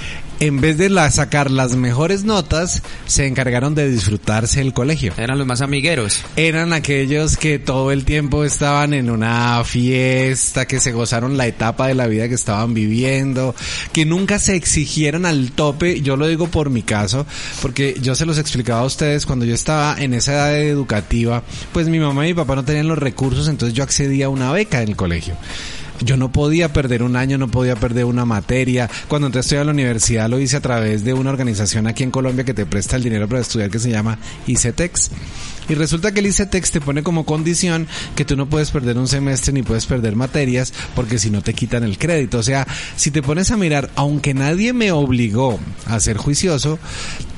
en 0.41 0.61
vez 0.61 0.79
de 0.79 0.89
la, 0.89 1.11
sacar 1.11 1.51
las 1.51 1.75
mejores 1.75 2.25
notas, 2.25 2.83
se 3.07 3.27
encargaron 3.27 3.75
de 3.75 3.89
disfrutarse 3.89 4.61
el 4.61 4.73
colegio. 4.73 5.13
Eran 5.17 5.39
los 5.39 5.47
más 5.47 5.63
amigueros. 5.63 6.23
Eran 6.37 6.73
aquellos 6.73 7.37
que 7.37 7.59
todo 7.59 7.91
el 7.91 8.05
tiempo 8.05 8.45
estaban 8.45 8.95
en 8.95 9.11
una 9.11 9.63
fiesta, 9.65 10.67
que 10.67 10.79
se 10.79 10.93
gozaron 10.93 11.37
la 11.37 11.47
etapa 11.47 11.89
de 11.89 11.95
la 11.95 12.07
vida 12.07 12.29
que 12.29 12.35
estaban 12.35 12.73
viviendo, 12.73 13.55
que 13.93 14.05
nunca 14.05 14.39
se 14.39 14.55
exigieron 14.55 15.27
al 15.27 15.51
tope. 15.51 16.01
Yo 16.03 16.17
lo 16.17 16.29
digo 16.29 16.47
por 16.49 16.71
mi 16.71 16.83
caso, 16.83 17.27
porque 17.61 17.97
yo 18.01 18.15
se 18.15 18.27
los 18.27 18.39
explicaba 18.39 18.81
a 18.81 18.87
ustedes 18.87 19.27
cuando 19.27 19.45
yo 19.45 19.55
estaba 19.55 19.97
en 20.01 20.15
esa 20.15 20.35
edad 20.35 20.61
educativa, 20.61 21.43
pues 21.73 21.89
mi 21.89 21.99
mamá 21.99 22.25
y 22.27 22.29
mi 22.29 22.35
papá 22.35 22.55
no 22.55 22.65
tenían 22.65 22.87
los 22.87 22.99
recursos, 22.99 23.49
entonces 23.49 23.75
yo 23.75 23.83
accedía 23.83 24.27
a 24.27 24.29
una 24.29 24.53
beca 24.53 24.83
en 24.83 24.91
el 24.91 24.97
colegio. 24.97 25.37
Yo 26.01 26.17
no 26.17 26.31
podía 26.31 26.73
perder 26.73 27.03
un 27.03 27.17
año, 27.17 27.39
no 27.39 27.49
podía 27.49 27.77
perder 27.77 28.05
una 28.05 28.25
materia. 28.25 28.89
Cuando 29.09 29.27
entré 29.27 29.41
a 29.41 29.43
estudiar 29.43 29.63
a 29.63 29.67
la 29.67 29.73
universidad 29.73 30.29
lo 30.29 30.39
hice 30.39 30.57
a 30.57 30.61
través 30.61 31.05
de 31.05 31.13
una 31.13 31.31
organización 31.31 31.87
aquí 31.87 32.03
en 32.05 32.11
Colombia 32.11 32.45
que 32.45 32.55
te 32.55 32.67
presta 32.67 32.97
el 32.97 33.03
dinero 33.03 33.29
para 33.29 33.41
estudiar 33.41 33.71
que 33.71 33.79
se 33.79 33.91
llama 33.91 34.19
ICETEX. 34.47 35.11
Y 35.69 35.75
resulta 35.75 36.13
que 36.13 36.21
el 36.21 36.27
ICETEX 36.27 36.71
te 36.71 36.81
pone 36.81 37.03
como 37.03 37.27
condición 37.27 37.87
que 38.17 38.25
tú 38.25 38.37
no 38.37 38.47
puedes 38.47 38.71
perder 38.71 38.97
un 38.97 39.07
semestre 39.07 39.53
ni 39.53 39.63
puedes 39.63 39.87
perder 39.87 40.17
materias 40.17 40.73
porque 40.95 41.19
si 41.19 41.31
no 41.31 41.43
te 41.43 41.53
quitan 41.53 41.85
el 41.85 41.99
crédito. 41.99 42.39
O 42.39 42.43
sea, 42.43 42.67
si 42.97 43.11
te 43.11 43.23
pones 43.23 43.51
a 43.51 43.57
mirar, 43.57 43.91
aunque 43.95 44.33
nadie 44.35 44.73
me 44.73 44.93
obligó 44.93 45.59
a 45.87 46.01
ser 46.01 46.17
juicioso, 46.17 46.79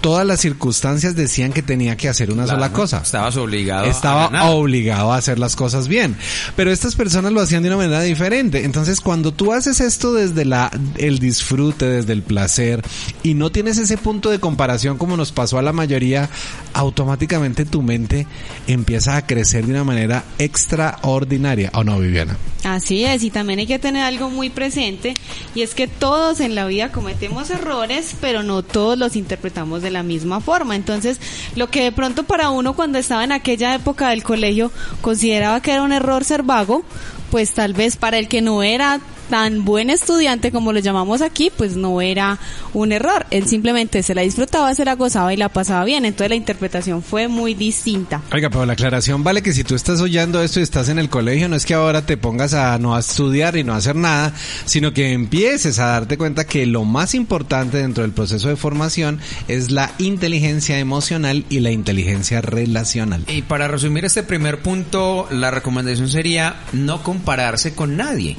todas 0.00 0.26
las 0.26 0.40
circunstancias 0.40 1.14
decían 1.14 1.52
que 1.52 1.62
tenía 1.62 1.97
que 1.97 2.09
hacer 2.09 2.30
una 2.30 2.47
sola 2.47 2.73
cosa. 2.73 2.99
Estabas 2.99 3.37
obligado. 3.37 3.87
Estaba 3.87 4.50
obligado 4.50 5.12
a 5.12 5.16
hacer 5.16 5.38
las 5.38 5.57
cosas 5.57 5.88
bien. 5.88 6.16
Pero 6.57 6.71
estas 6.71 6.97
personas 6.97 7.33
lo 7.33 7.40
hacían 7.40 7.62
de 7.62 7.69
una 7.69 7.78
manera 7.78 8.02
diferente. 8.02 8.64
Entonces, 8.64 9.00
cuando 9.00 9.33
tú 9.33 9.52
haces 9.52 9.80
esto 9.80 10.12
desde 10.12 10.45
la, 10.45 10.71
el 10.97 11.19
disfrute, 11.19 11.87
desde 11.87 12.12
el 12.12 12.23
placer, 12.23 12.83
y 13.23 13.35
no 13.35 13.50
tienes 13.50 13.78
ese 13.78 13.97
punto 13.97 14.30
de 14.30 14.40
comparación 14.40 14.99
como 14.99 15.16
nos 15.16 15.33
pasó 15.33 15.59
a 15.59 15.62
la 15.62 15.73
mayoría, 15.73 16.30
automáticamente 16.73 17.64
tu 17.64 17.83
mente 17.83 18.26
empieza 18.66 19.16
a 19.16 19.26
crecer 19.26 19.66
de 19.66 19.73
una 19.73 19.85
manera 19.85 20.25
extraordinaria. 20.38 21.71
¿O 21.75 21.85
no, 21.85 21.99
Viviana? 21.99 22.37
Así 22.64 23.04
es, 23.04 23.23
y 23.23 23.30
también 23.30 23.59
hay 23.61 23.66
que 23.66 23.78
tener 23.78 24.02
algo 24.02 24.28
muy 24.28 24.50
presente, 24.50 25.14
y 25.54 25.62
es 25.62 25.75
que 25.75 25.88
todos 25.88 26.40
en 26.40 26.54
la 26.54 26.66
vida 26.66 26.92
cometemos 26.92 27.49
errores, 27.50 28.14
pero 28.21 28.42
no 28.42 28.62
todos 28.62 28.99
los 28.99 29.16
interpretamos 29.16 29.80
de 29.80 29.90
la 29.91 30.03
misma 30.03 30.41
forma. 30.41 30.77
Entonces, 30.77 31.21
lo 31.57 31.69
que 31.71 31.85
de 31.85 31.93
pronto 31.93 32.25
para 32.25 32.51
uno 32.51 32.75
cuando 32.75 32.99
estaba 32.99 33.25
en 33.25 33.33
aquella 33.33 33.75
época 33.75 34.11
del 34.11 34.23
colegio 34.23 34.71
consideraba 35.01 35.61
que 35.61 35.73
era 35.73 35.83
un 35.83 35.93
error 35.93 36.25
ser 36.25 36.43
vago, 36.43 36.83
pues 37.31 37.53
tal 37.53 37.73
vez 37.73 37.97
para 37.97 38.19
el 38.19 38.29
que 38.29 38.43
no 38.43 38.63
era 38.63 39.01
tan 39.31 39.65
buen 39.65 39.91
estudiante 39.91 40.51
como 40.51 40.73
lo 40.73 40.81
llamamos 40.81 41.23
aquí, 41.23 41.51
pues 41.57 41.77
no 41.77 42.01
era 42.03 42.39
un 42.75 42.91
error. 42.91 43.27
Él 43.31 43.47
simplemente 43.47 44.03
se 44.03 44.15
la 44.15 44.23
disfrutaba, 44.23 44.75
se 44.75 44.85
la 44.85 44.97
gozaba 44.97 45.33
y 45.33 45.37
la 45.37 45.49
pasaba 45.49 45.85
bien. 45.85 46.05
Entonces 46.05 46.31
la 46.31 46.35
interpretación 46.35 47.03
fue 47.03 47.29
muy 47.29 47.55
distinta. 47.55 48.21
Oiga, 48.33 48.51
pero 48.51 48.67
la 48.67 48.73
aclaración 48.73 49.23
vale 49.23 49.41
que 49.41 49.53
si 49.53 49.63
tú 49.63 49.77
estás 49.77 50.01
oyendo 50.01 50.43
esto 50.43 50.59
y 50.59 50.65
estás 50.65 50.89
en 50.89 50.99
el 50.99 51.09
colegio, 51.09 51.49
no 51.49 51.55
es 51.55 51.65
que 51.65 51.75
ahora 51.75 52.05
te 52.05 52.17
pongas 52.17 52.55
a 52.55 52.77
no 52.79 52.97
a 52.97 53.01
estudiar 53.01 53.57
y 53.57 53.63
no 53.63 53.73
hacer 53.73 53.95
nada, 53.95 54.35
sino 54.65 54.93
que 54.93 55.13
empieces 55.13 55.79
a 55.79 55.87
darte 55.87 56.19
cuenta 56.19 56.45
que 56.45 56.67
lo 56.67 56.85
más 56.85 57.15
importante 57.15 57.79
dentro 57.79 58.03
del 58.03 58.13
proceso 58.13 58.49
de 58.49 58.57
formación 58.57 59.21
es 59.47 59.71
la 59.71 59.93
inteligencia 59.99 60.79
emocional 60.81 61.45
y 61.49 61.61
la 61.61 61.71
inteligencia 61.71 62.41
relacional. 62.41 63.25
Y 63.29 63.43
para 63.43 63.69
resumir 63.69 64.05
este 64.05 64.25
primer 64.25 64.59
punto, 64.59 65.29
la 65.31 65.53
recomendación 65.53 66.09
sería 66.09 66.57
no 66.73 67.05
compararse 67.05 67.75
con 67.75 67.97
nadie 67.97 68.37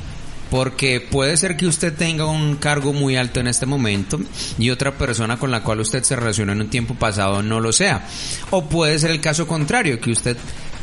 porque 0.52 1.00
puede 1.00 1.38
ser 1.38 1.56
que 1.56 1.66
usted 1.66 1.96
tenga 1.96 2.26
un 2.26 2.58
cargo 2.58 2.92
muy 2.92 3.16
alto 3.16 3.40
en 3.40 3.48
este 3.48 3.66
momento 3.66 4.20
y 4.60 4.70
otra 4.70 4.92
persona 4.98 5.40
con 5.40 5.50
la 5.50 5.64
cual 5.64 5.80
usted 5.80 6.04
se 6.04 6.18
relacionó 6.18 6.52
en 6.52 6.62
un 6.62 6.70
tiempo 6.70 6.94
pasado 6.94 7.42
no 7.42 7.62
lo 7.62 7.72
sea. 7.72 8.06
O 8.52 8.66
puede 8.66 9.00
ser 9.00 9.12
el 9.12 9.22
caso 9.22 9.48
contrario, 9.48 10.02
que 10.02 10.12
usted 10.12 10.36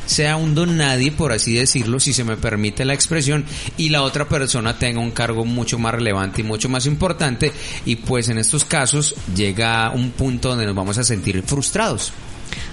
sea 0.06 0.36
un 0.36 0.54
don 0.54 0.78
nadie, 0.78 1.12
por 1.12 1.32
así 1.32 1.54
decirlo, 1.54 2.00
si 2.00 2.14
se 2.14 2.24
me 2.24 2.38
permite 2.38 2.86
la 2.86 2.94
expresión, 2.94 3.44
y 3.76 3.90
la 3.90 4.00
otra 4.02 4.26
persona 4.26 4.78
tenga 4.78 5.00
un 5.00 5.10
cargo 5.10 5.44
mucho 5.44 5.78
más 5.78 5.92
relevante 5.92 6.40
y 6.40 6.44
mucho 6.44 6.70
más 6.70 6.86
importante, 6.86 7.52
y 7.84 7.96
pues 7.96 8.30
en 8.30 8.38
estos 8.38 8.64
casos 8.64 9.14
llega 9.36 9.90
un 9.90 10.12
punto 10.12 10.48
donde 10.48 10.64
nos 10.64 10.74
vamos 10.74 10.96
a 10.96 11.04
sentir 11.04 11.42
frustrados. 11.42 12.10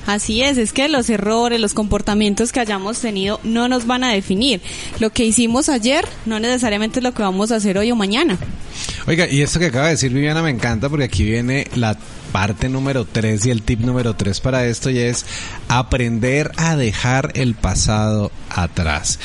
Así 0.05 0.41
es, 0.41 0.57
es 0.57 0.73
que 0.73 0.87
los 0.87 1.09
errores, 1.09 1.59
los 1.59 1.73
comportamientos 1.73 2.51
que 2.51 2.59
hayamos 2.59 2.99
tenido 2.99 3.39
no 3.43 3.67
nos 3.67 3.87
van 3.87 4.03
a 4.03 4.11
definir. 4.11 4.61
Lo 4.99 5.09
que 5.09 5.25
hicimos 5.25 5.69
ayer 5.69 6.07
no 6.25 6.39
necesariamente 6.39 6.99
es 6.99 7.03
lo 7.03 7.13
que 7.13 7.23
vamos 7.23 7.51
a 7.51 7.55
hacer 7.55 7.77
hoy 7.77 7.91
o 7.91 7.95
mañana. 7.95 8.37
Oiga, 9.07 9.27
y 9.27 9.41
esto 9.41 9.59
que 9.59 9.67
acaba 9.67 9.85
de 9.85 9.91
decir 9.91 10.11
Viviana 10.11 10.41
me 10.41 10.49
encanta 10.49 10.89
porque 10.89 11.05
aquí 11.05 11.23
viene 11.23 11.67
la 11.75 11.97
parte 12.31 12.69
número 12.69 13.05
3 13.05 13.45
y 13.45 13.49
el 13.51 13.61
tip 13.61 13.79
número 13.79 14.15
3 14.15 14.39
para 14.41 14.65
esto 14.65 14.89
y 14.89 14.99
es 14.99 15.25
aprender 15.69 16.51
a 16.57 16.75
dejar 16.75 17.31
el 17.35 17.55
pasado 17.55 18.31
atrás. 18.49 19.19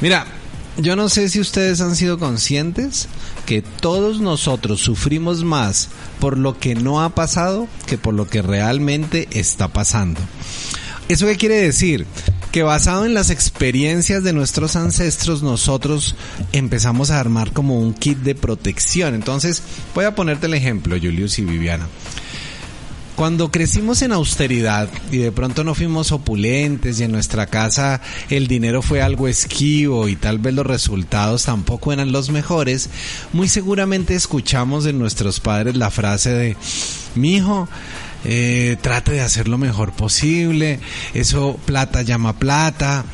Mira, 0.00 0.26
yo 0.78 0.96
no 0.96 1.08
sé 1.08 1.28
si 1.28 1.40
ustedes 1.40 1.80
han 1.80 1.96
sido 1.96 2.18
conscientes 2.18 3.08
que 3.46 3.62
todos 3.62 4.20
nosotros 4.20 4.80
sufrimos 4.80 5.44
más 5.44 5.88
por 6.20 6.36
lo 6.36 6.58
que 6.58 6.74
no 6.74 7.02
ha 7.02 7.14
pasado 7.14 7.68
que 7.86 7.96
por 7.96 8.12
lo 8.12 8.28
que 8.28 8.42
realmente 8.42 9.28
está 9.30 9.68
pasando. 9.68 10.20
¿Eso 11.08 11.26
qué 11.26 11.36
quiere 11.36 11.54
decir? 11.54 12.04
Que 12.50 12.64
basado 12.64 13.06
en 13.06 13.14
las 13.14 13.30
experiencias 13.30 14.24
de 14.24 14.32
nuestros 14.32 14.74
ancestros, 14.74 15.42
nosotros 15.42 16.16
empezamos 16.52 17.10
a 17.10 17.20
armar 17.20 17.52
como 17.52 17.78
un 17.78 17.94
kit 17.94 18.18
de 18.18 18.34
protección. 18.34 19.14
Entonces, 19.14 19.62
voy 19.94 20.04
a 20.04 20.14
ponerte 20.16 20.46
el 20.46 20.54
ejemplo, 20.54 20.96
Julius 20.96 21.38
y 21.38 21.44
Viviana. 21.44 21.86
Cuando 23.16 23.50
crecimos 23.50 24.02
en 24.02 24.12
austeridad 24.12 24.90
y 25.10 25.16
de 25.16 25.32
pronto 25.32 25.64
no 25.64 25.74
fuimos 25.74 26.12
opulentes 26.12 27.00
y 27.00 27.04
en 27.04 27.12
nuestra 27.12 27.46
casa 27.46 28.02
el 28.28 28.46
dinero 28.46 28.82
fue 28.82 29.00
algo 29.00 29.26
esquivo 29.26 30.06
y 30.08 30.16
tal 30.16 30.38
vez 30.38 30.52
los 30.52 30.66
resultados 30.66 31.44
tampoco 31.44 31.94
eran 31.94 32.12
los 32.12 32.28
mejores, 32.28 32.90
muy 33.32 33.48
seguramente 33.48 34.14
escuchamos 34.14 34.84
de 34.84 34.92
nuestros 34.92 35.40
padres 35.40 35.76
la 35.76 35.90
frase 35.90 36.30
de, 36.30 36.56
mi 37.14 37.36
hijo, 37.36 37.68
eh, 38.28 38.76
trate 38.80 39.12
de 39.12 39.20
hacer 39.20 39.46
lo 39.46 39.56
mejor 39.56 39.92
posible, 39.92 40.80
eso 41.14 41.60
plata 41.64 42.02
llama 42.02 42.38
plata, 42.40 43.04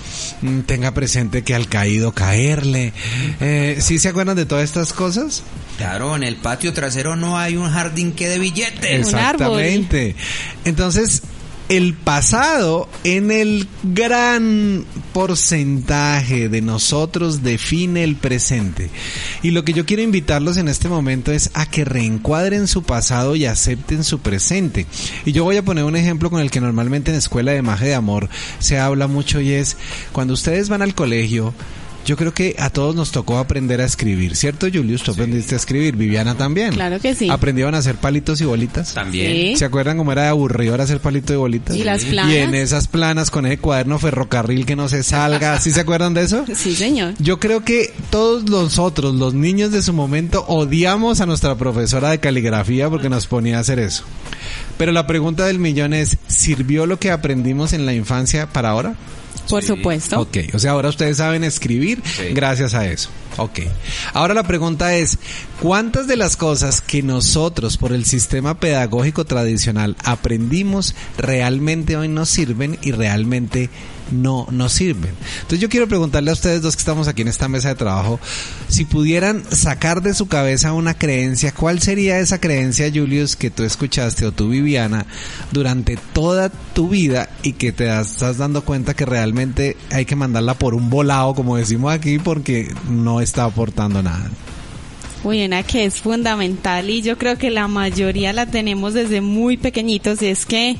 mm, 0.40 0.60
tenga 0.60 0.92
presente 0.92 1.42
que 1.42 1.54
al 1.54 1.68
caído 1.68 2.12
caerle. 2.12 2.94
Eh, 3.40 3.76
¿Sí 3.80 3.98
se 3.98 4.08
acuerdan 4.08 4.36
de 4.36 4.46
todas 4.46 4.64
estas 4.64 4.94
cosas? 4.94 5.42
Claro, 5.76 6.16
en 6.16 6.22
el 6.22 6.36
patio 6.36 6.72
trasero 6.72 7.14
no 7.14 7.38
hay 7.38 7.56
un 7.56 7.70
jardín 7.70 8.12
que 8.12 8.28
de 8.28 8.38
billetes. 8.38 9.06
Exactamente. 9.06 10.16
Entonces, 10.64 11.22
el 11.72 11.94
pasado 11.94 12.86
en 13.02 13.30
el 13.30 13.66
gran 13.82 14.84
porcentaje 15.14 16.50
de 16.50 16.60
nosotros 16.60 17.42
define 17.42 18.04
el 18.04 18.16
presente. 18.16 18.90
Y 19.42 19.52
lo 19.52 19.64
que 19.64 19.72
yo 19.72 19.86
quiero 19.86 20.02
invitarlos 20.02 20.58
en 20.58 20.68
este 20.68 20.90
momento 20.90 21.32
es 21.32 21.50
a 21.54 21.64
que 21.64 21.86
reencuadren 21.86 22.66
su 22.66 22.82
pasado 22.82 23.36
y 23.36 23.46
acepten 23.46 24.04
su 24.04 24.18
presente. 24.18 24.84
Y 25.24 25.32
yo 25.32 25.44
voy 25.44 25.56
a 25.56 25.64
poner 25.64 25.84
un 25.84 25.96
ejemplo 25.96 26.28
con 26.28 26.42
el 26.42 26.50
que 26.50 26.60
normalmente 26.60 27.10
en 27.10 27.16
Escuela 27.16 27.52
de 27.52 27.62
Magia 27.62 27.88
de 27.88 27.94
Amor 27.94 28.28
se 28.58 28.78
habla 28.78 29.06
mucho 29.06 29.40
y 29.40 29.52
es 29.52 29.78
cuando 30.12 30.34
ustedes 30.34 30.68
van 30.68 30.82
al 30.82 30.94
colegio, 30.94 31.54
Yo 32.04 32.16
creo 32.16 32.34
que 32.34 32.56
a 32.58 32.70
todos 32.70 32.94
nos 32.94 33.12
tocó 33.12 33.38
aprender 33.38 33.80
a 33.80 33.84
escribir, 33.84 34.36
¿cierto, 34.36 34.66
Julius? 34.72 35.02
Tú 35.02 35.12
aprendiste 35.12 35.54
a 35.54 35.58
escribir, 35.58 35.96
Viviana 35.96 36.34
también. 36.34 36.74
Claro 36.74 36.98
que 37.00 37.14
sí. 37.14 37.30
¿Aprendieron 37.30 37.74
a 37.74 37.78
hacer 37.78 37.96
palitos 37.96 38.40
y 38.40 38.44
bolitas? 38.44 38.94
También. 38.94 39.32
Sí. 39.32 39.56
¿Se 39.56 39.64
acuerdan 39.64 39.96
cómo 39.96 40.12
era 40.12 40.22
de 40.22 40.28
aburrido 40.28 40.74
hacer 40.82 41.00
palito 41.00 41.32
y 41.32 41.36
bolitas? 41.36 41.76
¿Y 41.76 41.84
las 41.84 42.04
planas? 42.04 42.32
Y 42.32 42.36
en 42.38 42.54
esas 42.54 42.88
planas 42.88 43.30
con 43.30 43.46
ese 43.46 43.58
cuaderno 43.58 43.98
ferrocarril 43.98 44.66
que 44.66 44.76
no 44.76 44.88
se 44.88 45.02
salga, 45.02 45.58
¿sí 45.60 45.70
se 45.70 45.80
acuerdan 45.80 46.14
de 46.14 46.22
eso? 46.22 46.44
Sí, 46.62 46.76
señor. 46.76 47.14
Yo 47.18 47.40
creo 47.40 47.64
que 47.64 47.92
todos 48.10 48.44
nosotros, 48.44 49.14
los 49.16 49.34
niños 49.34 49.72
de 49.72 49.82
su 49.82 49.92
momento, 49.92 50.44
odiamos 50.46 51.20
a 51.20 51.26
nuestra 51.26 51.56
profesora 51.56 52.10
de 52.10 52.20
caligrafía 52.20 52.88
porque 52.88 53.08
nos 53.08 53.26
ponía 53.26 53.56
a 53.58 53.60
hacer 53.60 53.80
eso. 53.80 54.04
Pero 54.78 54.92
la 54.92 55.06
pregunta 55.06 55.46
del 55.46 55.58
millón 55.58 55.92
es, 55.94 56.16
¿sirvió 56.28 56.86
lo 56.86 56.98
que 56.98 57.10
aprendimos 57.10 57.72
en 57.72 57.86
la 57.86 57.94
infancia 57.94 58.46
para 58.48 58.70
ahora? 58.70 58.94
Por 59.48 59.62
Sí. 59.62 59.68
supuesto. 59.68 60.20
Ok, 60.20 60.38
o 60.54 60.58
sea, 60.58 60.72
ahora 60.72 60.88
ustedes 60.88 61.16
saben 61.16 61.42
escribir 61.44 62.00
Sí. 62.04 62.32
gracias 62.32 62.74
a 62.74 62.86
eso. 62.86 63.08
Ok. 63.38 63.60
Ahora 64.12 64.34
la 64.34 64.42
pregunta 64.44 64.94
es, 64.94 65.18
¿cuántas 65.60 66.06
de 66.06 66.16
las 66.16 66.36
cosas 66.36 66.80
que 66.80 67.02
nosotros 67.02 67.76
por 67.76 67.92
el 67.92 68.04
sistema 68.04 68.60
pedagógico 68.60 69.24
tradicional 69.24 69.96
aprendimos 70.04 70.94
realmente 71.18 71.96
hoy 71.96 72.08
nos 72.08 72.28
sirven 72.28 72.78
y 72.82 72.92
realmente 72.92 73.68
no 74.12 74.46
nos 74.50 74.72
sirven? 74.72 75.14
Entonces 75.36 75.60
yo 75.60 75.68
quiero 75.68 75.88
preguntarle 75.88 76.30
a 76.30 76.34
ustedes 76.34 76.62
dos 76.62 76.76
que 76.76 76.80
estamos 76.80 77.08
aquí 77.08 77.22
en 77.22 77.28
esta 77.28 77.48
mesa 77.48 77.68
de 77.68 77.74
trabajo, 77.74 78.20
si 78.68 78.84
pudieran 78.84 79.44
sacar 79.50 80.02
de 80.02 80.14
su 80.14 80.28
cabeza 80.28 80.72
una 80.72 80.94
creencia, 80.94 81.52
¿cuál 81.52 81.80
sería 81.80 82.18
esa 82.18 82.38
creencia, 82.40 82.90
Julius, 82.92 83.36
que 83.36 83.50
tú 83.50 83.64
escuchaste 83.64 84.26
o 84.26 84.32
tú, 84.32 84.48
Viviana, 84.48 85.06
durante 85.50 85.96
toda 86.12 86.50
tu 86.50 86.88
vida 86.88 87.28
y 87.42 87.52
que 87.52 87.72
te 87.72 87.88
estás 88.00 88.38
dando 88.38 88.64
cuenta 88.64 88.94
que 88.94 89.06
realmente 89.06 89.76
hay 89.90 90.04
que 90.04 90.16
mandarla 90.16 90.54
por 90.54 90.74
un 90.74 90.90
volado, 90.90 91.34
como 91.34 91.56
decimos 91.56 91.92
aquí, 91.92 92.18
porque 92.18 92.72
no 92.88 93.20
está 93.20 93.44
aportando 93.44 94.02
nada? 94.02 94.30
Uy, 95.24 95.44
una 95.44 95.62
que 95.62 95.84
es 95.84 96.00
fundamental 96.00 96.90
y 96.90 97.00
yo 97.00 97.16
creo 97.16 97.38
que 97.38 97.50
la 97.50 97.68
mayoría 97.68 98.32
la 98.32 98.46
tenemos 98.46 98.92
desde 98.92 99.20
muy 99.20 99.56
pequeñitos 99.56 100.20
y 100.20 100.26
es 100.26 100.44
que 100.44 100.76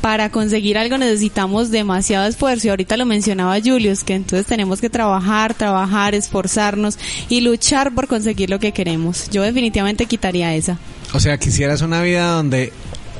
para 0.00 0.30
conseguir 0.30 0.76
algo 0.76 0.98
necesitamos 0.98 1.70
demasiado 1.70 2.26
esfuerzo 2.26 2.66
y 2.66 2.70
ahorita 2.70 2.96
lo 2.96 3.06
mencionaba 3.06 3.58
Julius, 3.62 4.04
que 4.04 4.14
entonces 4.14 4.46
tenemos 4.46 4.80
que 4.80 4.90
trabajar, 4.90 5.54
trabajar, 5.54 6.14
esforzarnos 6.14 6.98
y 7.28 7.40
luchar 7.40 7.94
por 7.94 8.06
conseguir 8.06 8.50
lo 8.50 8.58
que 8.58 8.72
queremos. 8.72 9.30
Yo 9.30 9.42
definitivamente 9.42 10.06
quitaría 10.06 10.54
esa. 10.54 10.78
O 11.12 11.20
sea, 11.20 11.38
quisieras 11.38 11.80
una 11.80 12.02
vida 12.02 12.32
donde 12.32 12.72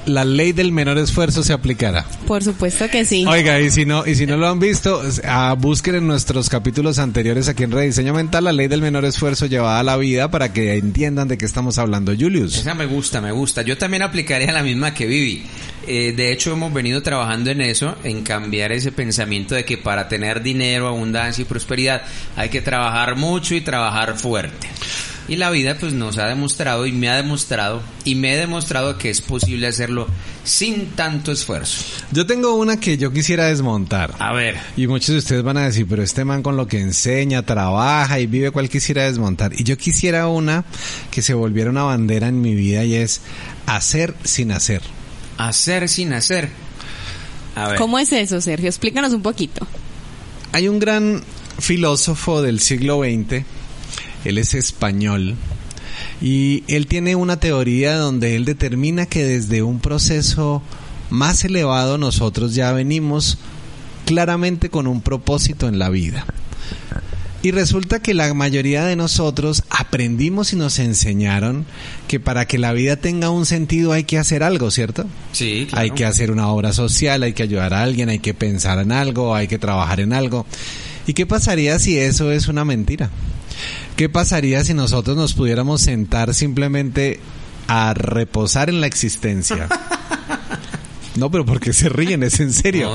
la 0.06 0.24
ley 0.24 0.52
del 0.52 0.72
menor 0.72 0.98
esfuerzo 0.98 1.42
se 1.42 1.52
aplicara. 1.52 2.04
Por 2.26 2.42
supuesto 2.42 2.88
que 2.88 3.04
sí. 3.04 3.24
Oiga, 3.26 3.60
y 3.60 3.70
si 3.70 3.84
no, 3.84 4.06
y 4.06 4.14
si 4.14 4.26
no 4.26 4.36
lo 4.36 4.48
han 4.48 4.58
visto, 4.58 5.02
ah, 5.24 5.54
busquen 5.58 5.96
en 5.96 6.06
nuestros 6.06 6.48
capítulos 6.48 6.98
anteriores 6.98 7.48
aquí 7.48 7.62
en 7.62 7.72
Rediseño 7.72 8.14
Mental 8.14 8.44
la 8.44 8.52
ley 8.52 8.68
del 8.68 8.82
menor 8.82 9.04
esfuerzo 9.04 9.46
llevada 9.46 9.80
a 9.80 9.82
la 9.82 9.96
vida 9.96 10.30
para 10.30 10.52
que 10.52 10.76
entiendan 10.76 11.28
de 11.28 11.38
qué 11.38 11.44
estamos 11.44 11.78
hablando, 11.78 12.12
Julius. 12.18 12.56
Esa 12.58 12.74
me 12.74 12.86
gusta, 12.86 13.20
me 13.20 13.32
gusta. 13.32 13.62
Yo 13.62 13.78
también 13.78 14.02
aplicaría 14.02 14.52
la 14.52 14.62
misma 14.62 14.94
que 14.94 15.06
Vivi. 15.06 15.44
Eh, 15.86 16.14
de 16.16 16.32
hecho, 16.32 16.52
hemos 16.52 16.72
venido 16.72 17.02
trabajando 17.02 17.50
en 17.50 17.60
eso, 17.60 17.96
en 18.04 18.22
cambiar 18.22 18.72
ese 18.72 18.92
pensamiento 18.92 19.54
de 19.54 19.64
que 19.64 19.76
para 19.76 20.08
tener 20.08 20.42
dinero, 20.42 20.88
abundancia 20.88 21.42
y 21.42 21.44
prosperidad 21.44 22.02
hay 22.36 22.48
que 22.48 22.62
trabajar 22.62 23.16
mucho 23.16 23.54
y 23.54 23.60
trabajar 23.60 24.16
fuerte. 24.16 24.68
Y 25.26 25.36
la 25.36 25.50
vida 25.50 25.76
pues 25.78 25.94
nos 25.94 26.18
ha 26.18 26.26
demostrado 26.26 26.86
y 26.86 26.92
me 26.92 27.08
ha 27.08 27.16
demostrado 27.16 27.82
y 28.04 28.14
me 28.14 28.34
he 28.34 28.36
demostrado 28.36 28.98
que 28.98 29.08
es 29.08 29.22
posible 29.22 29.66
hacerlo 29.66 30.06
sin 30.44 30.88
tanto 30.90 31.32
esfuerzo. 31.32 31.82
Yo 32.12 32.26
tengo 32.26 32.54
una 32.54 32.78
que 32.78 32.98
yo 32.98 33.10
quisiera 33.12 33.46
desmontar. 33.46 34.14
A 34.18 34.32
ver, 34.34 34.58
Y 34.76 34.86
muchos 34.86 35.08
de 35.08 35.18
ustedes 35.18 35.42
van 35.42 35.56
a 35.56 35.64
decir, 35.64 35.86
pero 35.88 36.02
este 36.02 36.24
man 36.24 36.42
con 36.42 36.56
lo 36.56 36.66
que 36.68 36.78
enseña, 36.80 37.42
trabaja 37.42 38.20
y 38.20 38.26
vive, 38.26 38.50
¿cuál 38.50 38.68
quisiera 38.68 39.04
desmontar? 39.04 39.52
Y 39.58 39.64
yo 39.64 39.78
quisiera 39.78 40.28
una 40.28 40.64
que 41.10 41.22
se 41.22 41.32
volviera 41.32 41.70
una 41.70 41.84
bandera 41.84 42.28
en 42.28 42.42
mi 42.42 42.54
vida 42.54 42.84
y 42.84 42.94
es 42.96 43.22
hacer 43.66 44.14
sin 44.24 44.52
hacer. 44.52 44.82
hacer 45.38 45.88
sin 45.88 46.12
hacer. 46.12 46.50
A 47.54 47.68
ver. 47.68 47.78
¿Cómo 47.78 47.98
es 47.98 48.12
eso, 48.12 48.40
Sergio? 48.40 48.68
Explícanos 48.68 49.12
un 49.12 49.22
poquito. 49.22 49.66
Hay 50.52 50.68
un 50.68 50.78
gran 50.78 51.22
filósofo 51.58 52.42
del 52.42 52.60
siglo 52.60 53.00
XX, 53.02 53.44
él 54.24 54.38
es 54.38 54.54
español, 54.54 55.36
y 56.20 56.64
él 56.68 56.86
tiene 56.86 57.16
una 57.16 57.38
teoría 57.38 57.96
donde 57.96 58.36
él 58.36 58.44
determina 58.44 59.06
que 59.06 59.24
desde 59.24 59.62
un 59.62 59.80
proceso 59.80 60.62
más 61.10 61.44
elevado 61.44 61.98
nosotros 61.98 62.54
ya 62.54 62.72
venimos 62.72 63.38
claramente 64.06 64.70
con 64.70 64.86
un 64.86 65.00
propósito 65.00 65.68
en 65.68 65.78
la 65.78 65.90
vida. 65.90 66.26
Y 67.42 67.50
resulta 67.50 68.00
que 68.00 68.14
la 68.14 68.32
mayoría 68.32 68.86
de 68.86 68.96
nosotros 68.96 69.64
aprendimos 69.68 70.54
y 70.54 70.56
nos 70.56 70.78
enseñaron 70.78 71.66
que 72.08 72.18
para 72.18 72.46
que 72.46 72.56
la 72.56 72.72
vida 72.72 72.96
tenga 72.96 73.28
un 73.28 73.44
sentido 73.44 73.92
hay 73.92 74.04
que 74.04 74.16
hacer 74.16 74.42
algo, 74.42 74.70
¿cierto? 74.70 75.04
Sí, 75.32 75.66
claro. 75.68 75.82
Hay 75.82 75.90
que 75.90 76.06
hacer 76.06 76.30
una 76.30 76.48
obra 76.48 76.72
social, 76.72 77.22
hay 77.22 77.34
que 77.34 77.42
ayudar 77.42 77.74
a 77.74 77.82
alguien, 77.82 78.08
hay 78.08 78.20
que 78.20 78.32
pensar 78.32 78.78
en 78.78 78.92
algo, 78.92 79.34
hay 79.34 79.46
que 79.46 79.58
trabajar 79.58 80.00
en 80.00 80.14
algo. 80.14 80.46
¿Y 81.06 81.12
qué 81.12 81.26
pasaría 81.26 81.78
si 81.78 81.98
eso 81.98 82.32
es 82.32 82.48
una 82.48 82.64
mentira? 82.64 83.10
¿Qué 83.96 84.08
pasaría 84.08 84.64
si 84.64 84.74
nosotros 84.74 85.16
nos 85.16 85.34
pudiéramos 85.34 85.80
sentar 85.82 86.34
simplemente 86.34 87.20
a 87.66 87.94
reposar 87.94 88.68
en 88.68 88.80
la 88.80 88.86
existencia? 88.86 89.68
No, 91.16 91.30
pero 91.30 91.46
porque 91.46 91.72
se 91.72 91.88
ríen, 91.88 92.24
es 92.24 92.40
en 92.40 92.52
serio. 92.52 92.92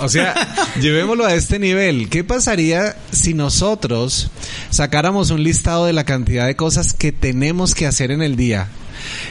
O 0.00 0.08
sea, 0.08 0.34
llevémoslo 0.78 1.24
a 1.24 1.34
este 1.34 1.58
nivel. 1.58 2.10
¿Qué 2.10 2.22
pasaría 2.22 2.96
si 3.12 3.32
nosotros 3.32 4.30
sacáramos 4.68 5.30
un 5.30 5.42
listado 5.42 5.86
de 5.86 5.94
la 5.94 6.04
cantidad 6.04 6.46
de 6.46 6.54
cosas 6.54 6.92
que 6.92 7.12
tenemos 7.12 7.74
que 7.74 7.86
hacer 7.86 8.10
en 8.10 8.22
el 8.22 8.36
día? 8.36 8.68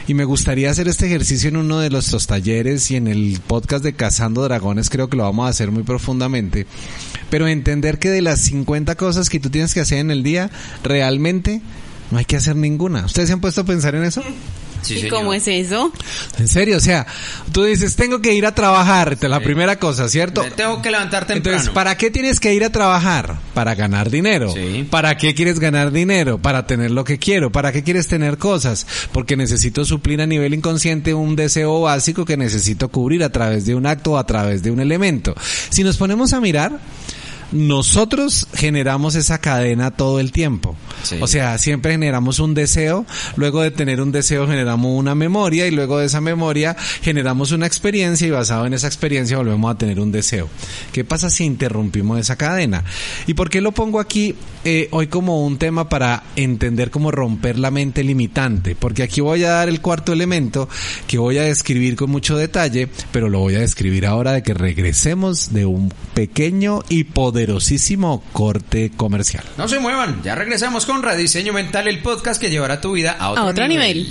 Y 0.06 0.14
me 0.14 0.24
gustaría 0.24 0.70
hacer 0.70 0.88
este 0.88 1.06
ejercicio 1.06 1.48
en 1.48 1.56
uno 1.56 1.78
de 1.78 1.90
nuestros 1.90 2.26
talleres 2.26 2.90
y 2.90 2.96
en 2.96 3.08
el 3.08 3.40
podcast 3.46 3.84
de 3.84 3.94
Cazando 3.94 4.42
Dragones 4.42 4.90
creo 4.90 5.08
que 5.08 5.16
lo 5.16 5.24
vamos 5.24 5.46
a 5.46 5.50
hacer 5.50 5.70
muy 5.70 5.82
profundamente. 5.82 6.66
Pero 7.30 7.48
entender 7.48 7.98
que 7.98 8.10
de 8.10 8.22
las 8.22 8.40
50 8.40 8.94
cosas 8.94 9.28
que 9.28 9.40
tú 9.40 9.50
tienes 9.50 9.74
que 9.74 9.80
hacer 9.80 9.98
en 9.98 10.10
el 10.10 10.22
día, 10.22 10.50
realmente 10.82 11.60
no 12.10 12.18
hay 12.18 12.24
que 12.24 12.36
hacer 12.36 12.56
ninguna. 12.56 13.04
¿Ustedes 13.04 13.28
se 13.28 13.32
han 13.32 13.40
puesto 13.40 13.62
a 13.62 13.64
pensar 13.64 13.94
en 13.94 14.04
eso? 14.04 14.22
Sí, 14.86 14.94
¿Y 14.94 15.00
señor. 15.02 15.14
cómo 15.14 15.34
es 15.34 15.48
eso? 15.48 15.92
En 16.38 16.48
serio, 16.48 16.76
o 16.76 16.80
sea, 16.80 17.06
tú 17.52 17.64
dices, 17.64 17.96
tengo 17.96 18.20
que 18.20 18.34
ir 18.34 18.46
a 18.46 18.54
trabajar, 18.54 19.16
te 19.16 19.28
la 19.28 19.40
primera 19.40 19.78
cosa, 19.78 20.08
¿cierto? 20.08 20.42
Me 20.42 20.50
tengo 20.52 20.80
que 20.80 20.90
levantar 20.90 21.26
temprano. 21.26 21.56
Entonces, 21.56 21.74
¿para 21.74 21.96
qué 21.96 22.10
tienes 22.10 22.40
que 22.40 22.54
ir 22.54 22.64
a 22.64 22.70
trabajar? 22.70 23.38
Para 23.54 23.74
ganar 23.74 24.10
dinero. 24.10 24.52
Sí. 24.52 24.86
¿Para 24.88 25.16
qué 25.16 25.34
quieres 25.34 25.58
ganar 25.58 25.90
dinero? 25.90 26.38
Para 26.38 26.66
tener 26.66 26.90
lo 26.90 27.04
que 27.04 27.18
quiero. 27.18 27.50
¿Para 27.50 27.72
qué 27.72 27.82
quieres 27.82 28.06
tener 28.06 28.38
cosas? 28.38 28.86
Porque 29.12 29.36
necesito 29.36 29.84
suplir 29.84 30.20
a 30.22 30.26
nivel 30.26 30.54
inconsciente 30.54 31.14
un 31.14 31.36
deseo 31.36 31.80
básico 31.80 32.24
que 32.24 32.36
necesito 32.36 32.88
cubrir 32.88 33.24
a 33.24 33.30
través 33.30 33.66
de 33.66 33.74
un 33.74 33.86
acto 33.86 34.12
o 34.12 34.18
a 34.18 34.26
través 34.26 34.62
de 34.62 34.70
un 34.70 34.80
elemento. 34.80 35.34
Si 35.70 35.82
nos 35.82 35.96
ponemos 35.96 36.32
a 36.32 36.40
mirar, 36.40 36.80
nosotros 37.52 38.48
generamos 38.54 39.14
esa 39.14 39.38
cadena 39.38 39.90
todo 39.90 40.20
el 40.20 40.32
tiempo. 40.32 40.76
Sí. 41.02 41.16
O 41.20 41.26
sea, 41.26 41.58
siempre 41.58 41.92
generamos 41.92 42.38
un 42.38 42.54
deseo, 42.54 43.06
luego 43.36 43.62
de 43.62 43.70
tener 43.70 44.00
un 44.00 44.12
deseo 44.12 44.46
generamos 44.46 44.92
una 44.98 45.14
memoria 45.14 45.66
y 45.66 45.70
luego 45.70 45.98
de 45.98 46.06
esa 46.06 46.20
memoria 46.20 46.76
generamos 47.02 47.52
una 47.52 47.66
experiencia 47.66 48.26
y 48.26 48.30
basado 48.30 48.66
en 48.66 48.74
esa 48.74 48.86
experiencia 48.86 49.36
volvemos 49.36 49.70
a 49.70 49.78
tener 49.78 50.00
un 50.00 50.12
deseo. 50.12 50.48
¿Qué 50.92 51.04
pasa 51.04 51.30
si 51.30 51.44
interrumpimos 51.44 52.18
esa 52.18 52.36
cadena? 52.36 52.84
¿Y 53.26 53.34
por 53.34 53.50
qué 53.50 53.60
lo 53.60 53.72
pongo 53.72 54.00
aquí 54.00 54.34
eh, 54.64 54.88
hoy 54.90 55.06
como 55.06 55.46
un 55.46 55.58
tema 55.58 55.88
para 55.88 56.24
entender 56.34 56.90
cómo 56.90 57.10
romper 57.10 57.58
la 57.58 57.70
mente 57.70 58.02
limitante? 58.02 58.74
Porque 58.74 59.02
aquí 59.02 59.20
voy 59.20 59.44
a 59.44 59.50
dar 59.50 59.68
el 59.68 59.80
cuarto 59.80 60.12
elemento 60.12 60.68
que 61.06 61.18
voy 61.18 61.38
a 61.38 61.42
describir 61.42 61.96
con 61.96 62.10
mucho 62.10 62.36
detalle, 62.36 62.88
pero 63.12 63.28
lo 63.28 63.40
voy 63.40 63.54
a 63.54 63.60
describir 63.60 64.06
ahora 64.06 64.32
de 64.32 64.42
que 64.42 64.54
regresemos 64.54 65.52
de 65.52 65.66
un 65.66 65.92
pequeño 66.14 66.82
y 66.88 67.04
poderosísimo 67.36 68.22
corte 68.32 68.90
comercial. 68.96 69.44
No 69.58 69.68
se 69.68 69.78
muevan, 69.78 70.22
ya 70.22 70.34
regresamos 70.34 70.86
con 70.86 71.02
Rediseño 71.02 71.52
Mental, 71.52 71.86
el 71.86 72.00
podcast 72.00 72.40
que 72.40 72.48
llevará 72.48 72.80
tu 72.80 72.92
vida 72.92 73.14
a 73.18 73.32
otro, 73.32 73.42
A 73.42 73.46
otro 73.48 73.68
nivel. 73.68 74.06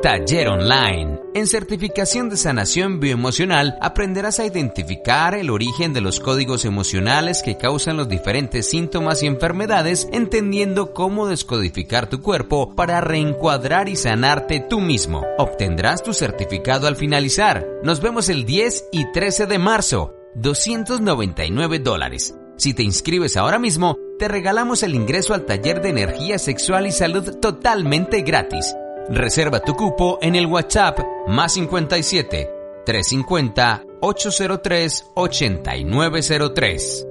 Taller 0.00 0.46
Online. 0.46 1.18
En 1.34 1.48
certificación 1.48 2.30
de 2.30 2.36
sanación 2.36 3.00
bioemocional 3.00 3.76
aprenderás 3.80 4.38
a 4.38 4.46
identificar 4.46 5.34
el 5.34 5.50
origen 5.50 5.92
de 5.92 6.00
los 6.00 6.20
códigos 6.20 6.64
emocionales 6.64 7.42
que 7.42 7.56
causan 7.56 7.96
los 7.96 8.08
diferentes 8.08 8.70
síntomas 8.70 9.24
y 9.24 9.26
enfermedades, 9.26 10.06
entendiendo 10.12 10.92
cómo 10.92 11.26
descodificar 11.26 12.08
tu 12.08 12.22
cuerpo 12.22 12.76
para 12.76 13.00
reencuadrar 13.00 13.88
y 13.88 13.96
sanarte 13.96 14.60
tú 14.60 14.78
mismo. 14.78 15.26
Obtendrás 15.36 16.04
tu 16.04 16.14
certificado 16.14 16.86
al 16.86 16.94
finalizar. 16.94 17.66
Nos 17.82 18.00
vemos 18.00 18.28
el 18.28 18.44
10 18.44 18.84
y 18.92 19.10
13 19.10 19.46
de 19.46 19.58
marzo. 19.58 20.14
299 20.36 21.80
dólares. 21.80 22.37
Si 22.58 22.74
te 22.74 22.82
inscribes 22.82 23.36
ahora 23.36 23.60
mismo, 23.60 23.96
te 24.18 24.26
regalamos 24.26 24.82
el 24.82 24.96
ingreso 24.96 25.32
al 25.32 25.46
taller 25.46 25.80
de 25.80 25.90
energía 25.90 26.40
sexual 26.40 26.88
y 26.88 26.90
salud 26.90 27.36
totalmente 27.36 28.22
gratis. 28.22 28.74
Reserva 29.08 29.60
tu 29.60 29.74
cupo 29.74 30.18
en 30.20 30.34
el 30.34 30.46
WhatsApp 30.46 30.98
más 31.28 31.52
57 31.52 32.50
350 32.84 33.84
803 34.00 35.06
8903. 35.14 37.06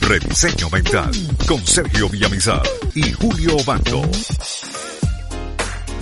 Rediseño 0.00 0.70
Mental 0.70 1.10
con 1.46 1.58
Sergio 1.66 2.08
Villamizar 2.08 2.62
y 2.94 3.12
Julio 3.12 3.56
Banco. 3.66 4.00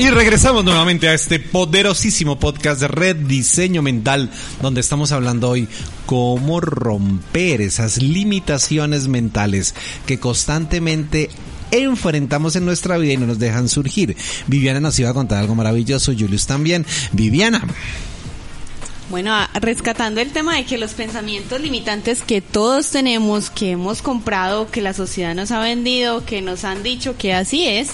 Y 0.03 0.11
regresamos 0.11 0.65
nuevamente 0.65 1.09
a 1.09 1.15
este 1.15 1.38
poderosísimo 1.38 2.37
podcast 2.37 2.81
de 2.81 2.88
Red 2.88 3.15
Diseño 3.19 3.83
Mental, 3.83 4.33
donde 4.61 4.81
estamos 4.81 5.12
hablando 5.12 5.49
hoy 5.49 5.69
cómo 6.07 6.61
romper 6.61 7.61
esas 7.61 8.03
limitaciones 8.03 9.07
mentales 9.07 9.77
que 10.05 10.19
constantemente 10.19 11.31
enfrentamos 11.71 12.57
en 12.57 12.65
nuestra 12.65 12.99
vida 12.99 13.12
y 13.12 13.17
no 13.17 13.29
nos 13.29 13.38
dejan 13.38 13.69
surgir. 13.69 14.17
Viviana 14.49 14.81
nos 14.81 14.99
iba 14.99 15.11
a 15.11 15.15
contar 15.15 15.38
algo 15.38 15.55
maravilloso, 15.55 16.12
Julius 16.19 16.49
también. 16.49 16.85
Viviana. 17.12 17.65
Bueno, 19.09 19.37
rescatando 19.55 20.21
el 20.21 20.33
tema 20.33 20.57
de 20.57 20.65
que 20.65 20.79
los 20.79 20.95
pensamientos 20.95 21.61
limitantes 21.61 22.23
que 22.23 22.41
todos 22.41 22.91
tenemos, 22.91 23.51
que 23.51 23.71
hemos 23.71 24.03
comprado, 24.03 24.69
que 24.69 24.83
la 24.83 24.95
sociedad 24.95 25.37
nos 25.37 25.53
ha 25.53 25.61
vendido, 25.61 26.27
que 26.27 26.43
nos 26.43 26.65
han 26.65 26.83
dicho 26.83 27.17
que 27.17 27.35
así 27.35 27.69
es, 27.69 27.91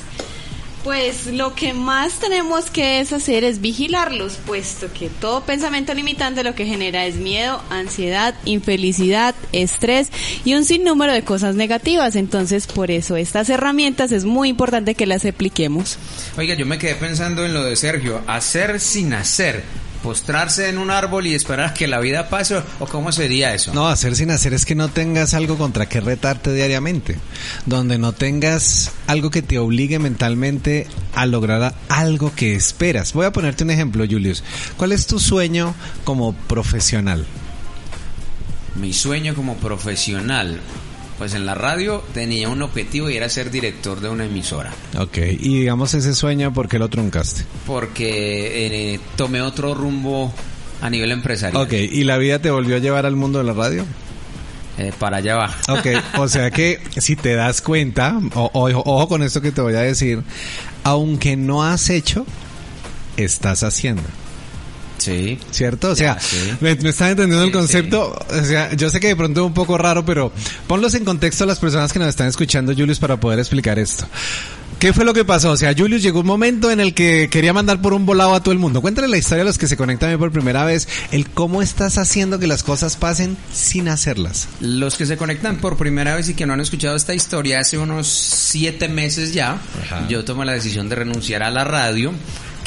pues 0.85 1.27
lo 1.27 1.55
que 1.55 1.75
más 1.75 2.21
tenemos 2.21 2.71
que 2.71 3.01
hacer 3.01 3.45
es 3.45 3.61
vigilarlos, 3.61 4.38
puesto 4.47 4.93
que 4.93 5.09
todo 5.09 5.45
pensamiento 5.45 5.95
limitante 5.95 6.43
lo 6.43 6.55
que 6.55 6.67
genera 6.67 7.07
es 7.07 7.17
miedo, 7.17 7.62
ansiedad, 7.71 8.35
infelicidad, 8.45 9.35
estrés 9.53 10.11
y 10.45 10.55
un 10.55 10.64
sinnúmero 10.64 11.12
de 11.12 11.23
cosas 11.23 11.55
negativas. 11.55 12.17
Entonces, 12.17 12.67
por 12.67 12.91
eso 12.91 13.17
estas 13.17 13.49
herramientas 13.51 14.12
es 14.12 14.25
muy 14.25 14.49
importante 14.49 14.95
que 14.95 15.07
las 15.07 15.25
apliquemos. 15.25 15.99
Oiga, 16.37 16.55
yo 16.55 16.67
me 16.67 16.79
quedé 16.79 16.95
pensando 16.95 17.45
en 17.45 17.55
lo 17.55 17.64
de 17.64 17.77
Sergio, 17.77 18.23
hacer 18.27 18.81
sin 18.81 19.12
hacer 19.12 19.64
postrarse 20.09 20.71
en 20.71 20.79
un 20.79 20.90
árbol 20.90 21.27
y 21.27 21.35
esperar 21.35 21.75
que 21.75 21.87
la 21.87 22.01
vida 22.01 22.31
pase 22.31 22.62
o 22.79 22.87
cómo 22.87 23.12
sería 23.12 23.53
eso? 23.53 23.75
No, 23.75 23.88
hacer 23.88 24.16
sin 24.16 24.31
hacer 24.31 24.55
es 24.55 24.64
que 24.64 24.75
no 24.75 24.88
tengas 24.88 25.35
algo 25.35 25.59
contra 25.59 25.87
que 25.87 26.01
retarte 26.01 26.55
diariamente, 26.55 27.18
donde 27.66 27.99
no 27.99 28.14
tengas 28.14 28.90
algo 29.07 29.31
que 29.31 29.42
te 29.42 29.59
obligue 29.59 29.99
mentalmente 29.99 30.87
a 31.14 31.27
lograr 31.27 31.75
algo 31.90 32.35
que 32.35 32.55
esperas. 32.55 33.12
Voy 33.12 33.27
a 33.27 33.35
ponerte 33.35 33.64
un 33.64 33.71
ejemplo, 33.71 34.07
Julius. 34.11 34.42
¿Cuál 34.79 34.92
es 34.92 35.07
tu 35.07 35.18
sueño 35.18 35.75
como 36.05 36.33
profesional? 36.33 37.27
Mi 38.77 38.94
sueño 38.94 39.35
como 39.35 39.57
profesional. 39.57 40.59
Pues 41.18 41.35
en 41.35 41.46
la 41.46 41.54
radio 41.54 42.02
tenía 42.14 42.48
un 42.48 42.62
objetivo 42.62 43.11
y 43.11 43.16
era 43.16 43.28
ser 43.28 43.50
director 43.50 44.00
de 44.00 44.09
una 44.09 44.24
emisora. 44.26 44.72
Ok, 44.96 45.18
y 45.18 45.59
digamos 45.59 45.92
ese 45.94 46.14
sueño, 46.14 46.52
¿por 46.52 46.68
qué 46.68 46.78
lo 46.78 46.88
truncaste? 46.88 47.44
Porque 47.66 48.94
eh, 48.94 49.00
tomé 49.16 49.42
otro 49.42 49.74
rumbo 49.74 50.33
a 50.81 50.88
nivel 50.88 51.11
empresarial. 51.11 51.61
Ok, 51.61 51.72
¿y 51.72 52.04
la 52.04 52.18
vida 52.18 52.38
te 52.38 52.50
volvió 52.50 52.76
a 52.76 52.78
llevar 52.78 53.04
al 53.04 53.16
mundo 53.16 53.38
de 53.38 53.44
la 53.44 53.52
radio? 53.52 53.85
Eh, 54.78 54.92
para 54.96 55.16
allá 55.16 55.35
va. 55.35 55.57
Ok, 55.68 55.87
o 56.18 56.28
sea 56.28 56.52
que 56.52 56.81
si 56.98 57.16
te 57.16 57.35
das 57.35 57.61
cuenta, 57.61 58.20
ojo 58.35 59.09
con 59.09 59.24
esto 59.24 59.40
que 59.40 59.50
te 59.50 59.61
voy 59.61 59.74
a 59.74 59.81
decir, 59.81 60.22
aunque 60.85 61.37
no 61.37 61.64
has 61.64 61.90
hecho, 61.90 62.24
estás 63.16 63.64
haciendo. 63.64 64.04
Sí. 64.99 65.39
¿Cierto? 65.51 65.91
O 65.91 65.97
sea, 65.97 66.19
me, 66.61 66.73
están 66.73 67.11
entendiendo 67.11 67.45
el 67.45 67.53
concepto. 67.53 68.19
O 68.29 68.45
sea, 68.45 68.75
yo 68.75 68.91
sé 68.91 69.01
que 69.01 69.09
de 69.09 69.17
pronto 69.17 69.41
es 69.41 69.47
un 69.47 69.55
poco 69.55 69.79
raro, 69.79 70.05
pero 70.05 70.33
ponlos 70.67 70.95
en 70.95 71.05
contexto 71.05 71.45
a 71.45 71.47
las 71.47 71.59
personas 71.59 71.93
que 71.93 71.99
nos 71.99 72.09
están 72.09 72.29
escuchando, 72.29 72.75
Julius, 72.75 72.99
para 72.99 73.19
poder 73.19 73.39
explicar 73.39 73.79
esto. 73.79 74.07
¿Qué 74.79 74.93
fue 74.93 75.05
lo 75.05 75.13
que 75.13 75.25
pasó? 75.25 75.51
O 75.51 75.57
sea, 75.57 75.75
Julius 75.77 76.03
llegó 76.03 76.21
un 76.21 76.27
momento 76.27 76.71
en 76.71 76.79
el 76.79 76.95
que 76.95 77.29
quería 77.29 77.53
mandar 77.53 77.83
por 77.83 77.95
un 77.95 78.07
volado 78.07 78.35
a 78.35 78.43
todo 78.45 78.53
el 78.53 78.61
mundo. 78.61 78.81
Cuéntale 78.81 79.09
la 79.09 79.17
historia 79.17 79.43
a 79.43 79.45
los 79.45 79.59
que 79.59 79.67
se 79.67 79.77
conectan 79.77 80.17
por 80.19 80.31
primera 80.31 80.65
vez, 80.65 80.87
el 81.11 81.29
cómo 81.29 81.63
estás 81.63 81.99
haciendo 81.99 82.39
que 82.39 82.47
las 82.47 82.63
cosas 82.63 82.97
pasen 82.97 83.37
sin 83.53 83.89
hacerlas. 83.89 84.49
Los 84.61 84.97
que 84.97 85.05
se 85.05 85.17
conectan 85.17 85.57
por 85.57 85.77
primera 85.77 86.15
vez 86.15 86.29
y 86.29 86.35
que 86.35 86.47
no 86.47 86.53
han 86.53 86.61
escuchado 86.61 86.95
esta 86.95 87.13
historia, 87.13 87.59
hace 87.59 87.77
unos 87.77 88.07
siete 88.07 88.89
meses 88.89 89.35
ya, 89.35 89.61
yo 90.09 90.25
tomé 90.25 90.45
la 90.45 90.53
decisión 90.53 90.89
de 90.89 90.95
renunciar 90.95 91.43
a 91.43 91.51
la 91.51 91.65
radio 91.65 92.13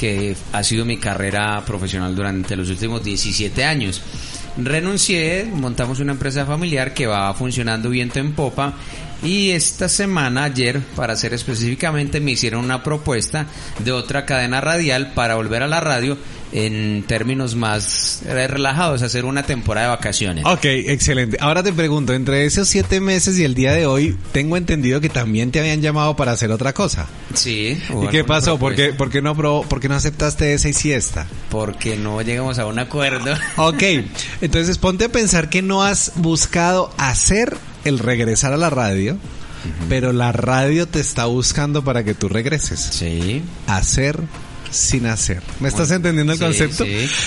que 0.01 0.35
ha 0.51 0.63
sido 0.63 0.83
mi 0.83 0.97
carrera 0.97 1.63
profesional 1.63 2.15
durante 2.15 2.55
los 2.55 2.67
últimos 2.71 3.03
17 3.03 3.63
años. 3.63 4.01
Renuncié, 4.57 5.45
montamos 5.45 5.99
una 5.99 6.13
empresa 6.13 6.43
familiar 6.43 6.95
que 6.95 7.05
va 7.05 7.31
funcionando 7.35 7.87
viento 7.87 8.17
en 8.17 8.33
popa 8.33 8.73
y 9.23 9.51
esta 9.51 9.87
semana, 9.87 10.45
ayer, 10.45 10.79
para 10.95 11.15
ser 11.15 11.33
específicamente, 11.33 12.19
me 12.19 12.31
hicieron 12.31 12.63
una 12.65 12.83
propuesta 12.83 13.45
de 13.79 13.91
otra 13.91 14.25
cadena 14.25 14.61
radial 14.61 15.13
para 15.13 15.35
volver 15.35 15.63
a 15.63 15.67
la 15.67 15.79
radio 15.79 16.17
en 16.53 17.03
términos 17.03 17.55
más 17.55 18.23
relajados, 18.25 19.01
hacer 19.01 19.25
una 19.25 19.43
temporada 19.43 19.87
de 19.87 19.95
vacaciones. 19.95 20.45
Ok, 20.45 20.65
excelente. 20.65 21.37
Ahora 21.39 21.63
te 21.63 21.71
pregunto, 21.71 22.13
entre 22.13 22.45
esos 22.45 22.67
siete 22.67 22.99
meses 22.99 23.37
y 23.39 23.43
el 23.43 23.53
día 23.53 23.73
de 23.73 23.85
hoy, 23.85 24.17
tengo 24.31 24.57
entendido 24.57 24.99
que 24.99 25.09
también 25.09 25.51
te 25.51 25.59
habían 25.59 25.81
llamado 25.81 26.15
para 26.15 26.33
hacer 26.33 26.51
otra 26.51 26.73
cosa. 26.73 27.07
Sí. 27.33 27.81
¿Y 28.03 28.07
qué 28.07 28.23
pasó? 28.23 28.57
¿Por 28.59 28.75
qué, 28.75 28.93
por 28.93 29.09
qué 29.09 29.21
no 29.21 29.35
por 29.35 29.79
qué 29.79 29.87
no 29.87 29.95
aceptaste 29.95 30.53
esa 30.53 30.67
y 30.69 30.73
siesta? 30.73 31.27
Porque 31.49 31.95
no 31.95 32.21
llegamos 32.21 32.59
a 32.59 32.65
un 32.65 32.79
acuerdo. 32.79 33.33
Ok, 33.55 33.83
entonces 34.41 34.77
ponte 34.77 35.05
a 35.05 35.09
pensar 35.09 35.49
que 35.49 35.61
no 35.61 35.83
has 35.83 36.13
buscado 36.15 36.93
hacer 36.97 37.55
el 37.85 37.99
regresar 37.99 38.53
a 38.53 38.57
la 38.57 38.69
radio, 38.69 39.17
pero 39.89 40.13
la 40.13 40.31
radio 40.31 40.87
te 40.87 40.99
está 40.99 41.25
buscando 41.25 41.83
para 41.83 42.03
que 42.03 42.13
tú 42.13 42.29
regreses. 42.29 42.79
Sí. 42.79 43.41
Hacer 43.67 44.19
sin 44.71 45.05
hacer. 45.05 45.41
¿Me 45.59 45.67
estás 45.67 45.91
entendiendo 45.91 46.33
el 46.33 46.39
concepto? 46.39 46.85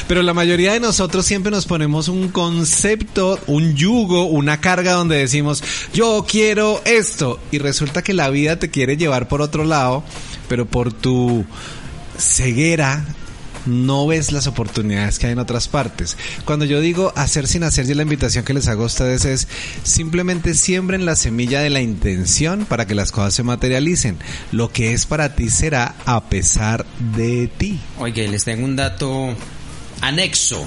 Pero 0.09 0.23
la 0.23 0.35
mayoría 0.35 0.73
de 0.73 0.81
nosotros 0.81 1.27
siempre 1.27 1.51
nos 1.51 1.67
ponemos 1.67 2.09
un 2.09 2.29
concepto, 2.29 3.39
un 3.47 3.75
yugo, 3.75 4.25
una 4.25 4.61
carga 4.61 4.93
donde 4.93 5.19
decimos, 5.19 5.63
yo 5.93 6.25
quiero 6.29 6.81
esto. 6.85 7.39
Y 7.51 7.59
resulta 7.59 8.03
que 8.03 8.15
la 8.15 8.31
vida 8.31 8.59
te 8.59 8.71
quiere 8.71 8.97
llevar 8.97 9.29
por 9.29 9.43
otro 9.43 9.65
lado, 9.65 10.03
pero 10.49 10.67
por 10.67 10.93
tu 10.93 11.45
ceguera 12.19 13.05
no 13.67 14.07
ves 14.07 14.33
las 14.33 14.47
oportunidades 14.47 15.19
que 15.19 15.27
hay 15.27 15.33
en 15.33 15.39
otras 15.39 15.69
partes. 15.69 16.17
Cuando 16.45 16.65
yo 16.65 16.81
digo 16.81 17.13
hacer 17.17 17.47
sin 17.47 17.63
hacer, 17.63 17.85
y 17.85 17.95
la 17.95 18.03
invitación 18.03 18.45
que 18.45 18.55
les 18.55 18.69
hago 18.69 18.85
a 18.85 18.87
ustedes 18.87 19.25
es 19.25 19.49
simplemente 19.83 20.55
siembren 20.55 21.05
la 21.05 21.17
semilla 21.17 21.61
de 21.61 21.71
la 21.71 21.81
intención 21.81 22.65
para 22.65 22.87
que 22.87 22.95
las 22.95 23.13
cosas 23.13 23.35
se 23.35 23.43
materialicen. 23.43 24.19
Lo 24.53 24.71
que 24.73 24.93
es 24.93 25.07
para 25.07 25.35
ti 25.35 25.51
será 25.51 25.95
a 26.07 26.25
pesar 26.25 26.87
de 27.17 27.49
ti. 27.49 27.79
Oye, 27.99 28.29
les 28.29 28.45
tengo 28.45 28.65
un 28.65 28.77
dato 28.77 29.35
anexo 30.01 30.67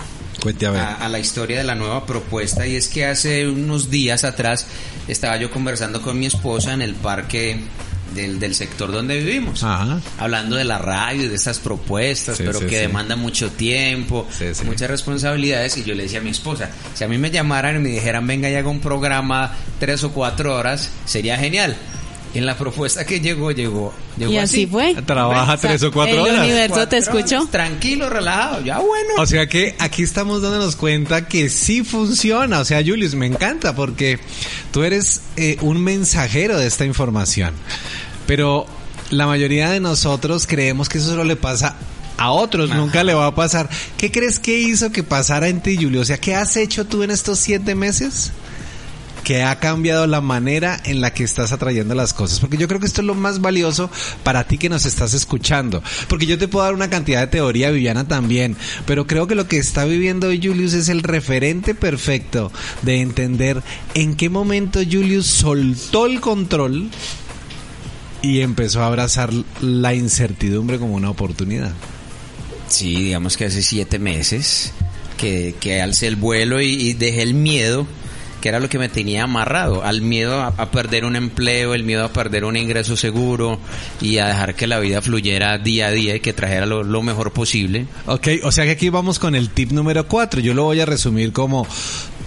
a, 0.75 1.05
a, 1.05 1.09
la 1.09 1.19
historia 1.19 1.57
de 1.57 1.63
la 1.63 1.75
nueva 1.75 2.05
propuesta 2.05 2.67
y 2.67 2.75
es 2.75 2.87
que 2.87 3.05
hace 3.05 3.47
unos 3.47 3.89
días 3.89 4.23
atrás 4.23 4.67
estaba 5.07 5.37
yo 5.37 5.49
conversando 5.49 6.01
con 6.01 6.19
mi 6.19 6.27
esposa 6.27 6.73
en 6.73 6.81
el 6.81 6.93
parque 6.93 7.59
del, 8.13 8.39
del 8.39 8.55
sector 8.55 8.91
donde 8.91 9.19
vivimos. 9.19 9.63
Hablando 10.17 10.55
de 10.55 10.63
la 10.63 10.77
radio 10.77 11.25
y 11.25 11.27
de 11.27 11.35
esas 11.35 11.59
propuestas, 11.59 12.37
pero 12.37 12.59
que 12.59 12.79
demanda 12.79 13.15
mucho 13.15 13.51
tiempo, 13.51 14.27
muchas 14.65 14.89
responsabilidades. 14.89 15.77
Y 15.77 15.83
yo 15.83 15.95
le 15.95 16.03
decía 16.03 16.19
a 16.19 16.23
mi 16.23 16.31
esposa, 16.31 16.69
si 16.93 17.03
a 17.03 17.07
mí 17.07 17.17
me 17.17 17.31
llamaran 17.31 17.75
y 17.77 17.79
me 17.79 17.89
dijeran, 17.89 18.25
venga 18.27 18.49
y 18.49 18.55
haga 18.55 18.69
un 18.69 18.79
programa 18.79 19.55
tres 19.79 20.03
o 20.03 20.11
cuatro 20.11 20.55
horas, 20.55 20.89
sería 21.05 21.37
genial. 21.37 21.75
En 22.33 22.45
la 22.45 22.57
propuesta 22.57 23.05
que 23.05 23.19
llegó, 23.19 23.51
llegó. 23.51 23.93
llegó 24.17 24.31
y 24.31 24.37
así, 24.37 24.67
fue. 24.67 24.95
Trabaja 25.05 25.57
tres 25.57 25.81
o 25.83 25.91
cuatro 25.91 26.23
horas. 26.23 26.35
El 26.35 26.43
universo 26.43 26.87
te 26.87 26.97
escuchó. 26.97 27.47
tranquilo, 27.49 28.09
relajado, 28.09 28.63
ya 28.63 28.79
bueno. 28.79 29.13
O 29.17 29.25
sea 29.25 29.47
que 29.47 29.75
aquí 29.79 30.03
estamos 30.03 30.41
dándonos 30.41 30.75
cuenta 30.75 31.27
que 31.27 31.49
sí 31.49 31.83
funciona. 31.83 32.59
O 32.59 32.65
sea, 32.65 32.83
Julius, 32.85 33.15
me 33.15 33.25
encanta 33.25 33.75
porque 33.75 34.19
tú 34.71 34.83
eres 34.83 35.21
eh, 35.35 35.57
un 35.61 35.81
mensajero 35.81 36.57
de 36.57 36.67
esta 36.67 36.85
información. 36.85 37.53
Pero 38.27 38.67
la 39.09 39.25
mayoría 39.25 39.69
de 39.69 39.79
nosotros 39.79 40.45
creemos 40.47 40.89
que 40.89 40.97
eso 40.97 41.07
solo 41.07 41.23
le 41.23 41.37
pasa 41.37 41.75
a 42.17 42.31
otros, 42.31 42.69
nunca 42.71 43.03
le 43.03 43.13
va 43.13 43.27
a 43.27 43.35
pasar. 43.35 43.69
¿Qué 43.97 44.11
crees 44.11 44.39
que 44.39 44.59
hizo 44.59 44.91
que 44.91 45.03
pasara 45.03 45.47
en 45.47 45.61
ti, 45.61 45.77
Julio? 45.77 46.01
O 46.01 46.05
sea, 46.05 46.17
¿qué 46.17 46.35
has 46.35 46.57
hecho 46.57 46.85
tú 46.85 47.03
en 47.03 47.11
estos 47.11 47.39
siete 47.39 47.75
meses? 47.75 48.31
Que 49.27 49.43
ha 49.43 49.59
cambiado 49.59 50.07
la 50.07 50.21
manera 50.21 50.81
en 50.85 51.01
la 51.01 51.13
que 51.13 51.25
estás 51.25 51.51
atrayendo 51.51 51.93
las 51.93 52.13
cosas. 52.13 52.39
Porque 52.39 52.55
yo 52.55 52.69
creo 52.69 52.79
que 52.79 52.85
esto 52.85 53.01
es 53.01 53.07
lo 53.07 53.13
más 53.13 53.41
valioso 53.41 53.91
para 54.23 54.45
ti 54.45 54.57
que 54.57 54.69
nos 54.69 54.85
estás 54.85 55.13
escuchando. 55.13 55.83
Porque 56.07 56.25
yo 56.25 56.37
te 56.37 56.47
puedo 56.47 56.63
dar 56.63 56.73
una 56.73 56.89
cantidad 56.89 57.19
de 57.19 57.27
teoría, 57.27 57.69
Viviana 57.69 58.07
también. 58.07 58.55
Pero 58.85 59.05
creo 59.05 59.27
que 59.27 59.35
lo 59.35 59.45
que 59.49 59.57
está 59.57 59.83
viviendo 59.83 60.27
hoy 60.27 60.39
Julius 60.41 60.71
es 60.71 60.87
el 60.87 61.03
referente 61.03 61.75
perfecto 61.75 62.53
de 62.83 63.01
entender 63.01 63.63
en 63.95 64.15
qué 64.15 64.29
momento 64.29 64.79
Julius 64.79 65.27
soltó 65.27 66.05
el 66.05 66.21
control 66.21 66.89
y 68.21 68.39
empezó 68.39 68.81
a 68.81 68.87
abrazar 68.87 69.33
la 69.59 69.93
incertidumbre 69.93 70.79
como 70.79 70.95
una 70.95 71.09
oportunidad. 71.09 71.73
Sí, 72.69 72.95
digamos 72.95 73.35
que 73.35 73.43
hace 73.43 73.61
siete 73.61 73.99
meses 73.99 74.71
que, 75.17 75.53
que 75.59 75.81
alcé 75.81 76.07
el 76.07 76.15
vuelo 76.15 76.61
y, 76.61 76.93
dejé 76.93 77.23
el 77.23 77.33
miedo 77.33 77.85
que 78.41 78.49
era 78.49 78.59
lo 78.59 78.69
que 78.69 78.79
me 78.79 78.89
tenía 78.89 79.23
amarrado, 79.23 79.83
al 79.83 80.01
miedo 80.01 80.39
a, 80.41 80.47
a 80.47 80.71
perder 80.71 81.05
un 81.05 81.15
empleo, 81.15 81.73
el 81.73 81.83
miedo 81.83 82.05
a 82.05 82.13
perder 82.13 82.45
un 82.45 82.57
ingreso 82.57 82.95
seguro 82.95 83.59
y 84.01 84.17
a 84.17 84.27
dejar 84.27 84.55
que 84.55 84.67
la 84.67 84.79
vida 84.79 85.01
fluyera 85.01 85.57
día 85.57 85.87
a 85.87 85.91
día 85.91 86.15
y 86.15 86.19
que 86.19 86.33
trajera 86.33 86.65
lo, 86.65 86.83
lo 86.83 87.01
mejor 87.01 87.31
posible. 87.31 87.87
Ok, 88.05 88.27
o 88.43 88.51
sea 88.51 88.65
que 88.65 88.71
aquí 88.71 88.89
vamos 88.89 89.19
con 89.19 89.35
el 89.35 89.49
tip 89.49 89.71
número 89.71 90.07
4. 90.07 90.39
Yo 90.41 90.53
lo 90.53 90.63
voy 90.63 90.79
a 90.79 90.85
resumir 90.85 91.31
como 91.31 91.67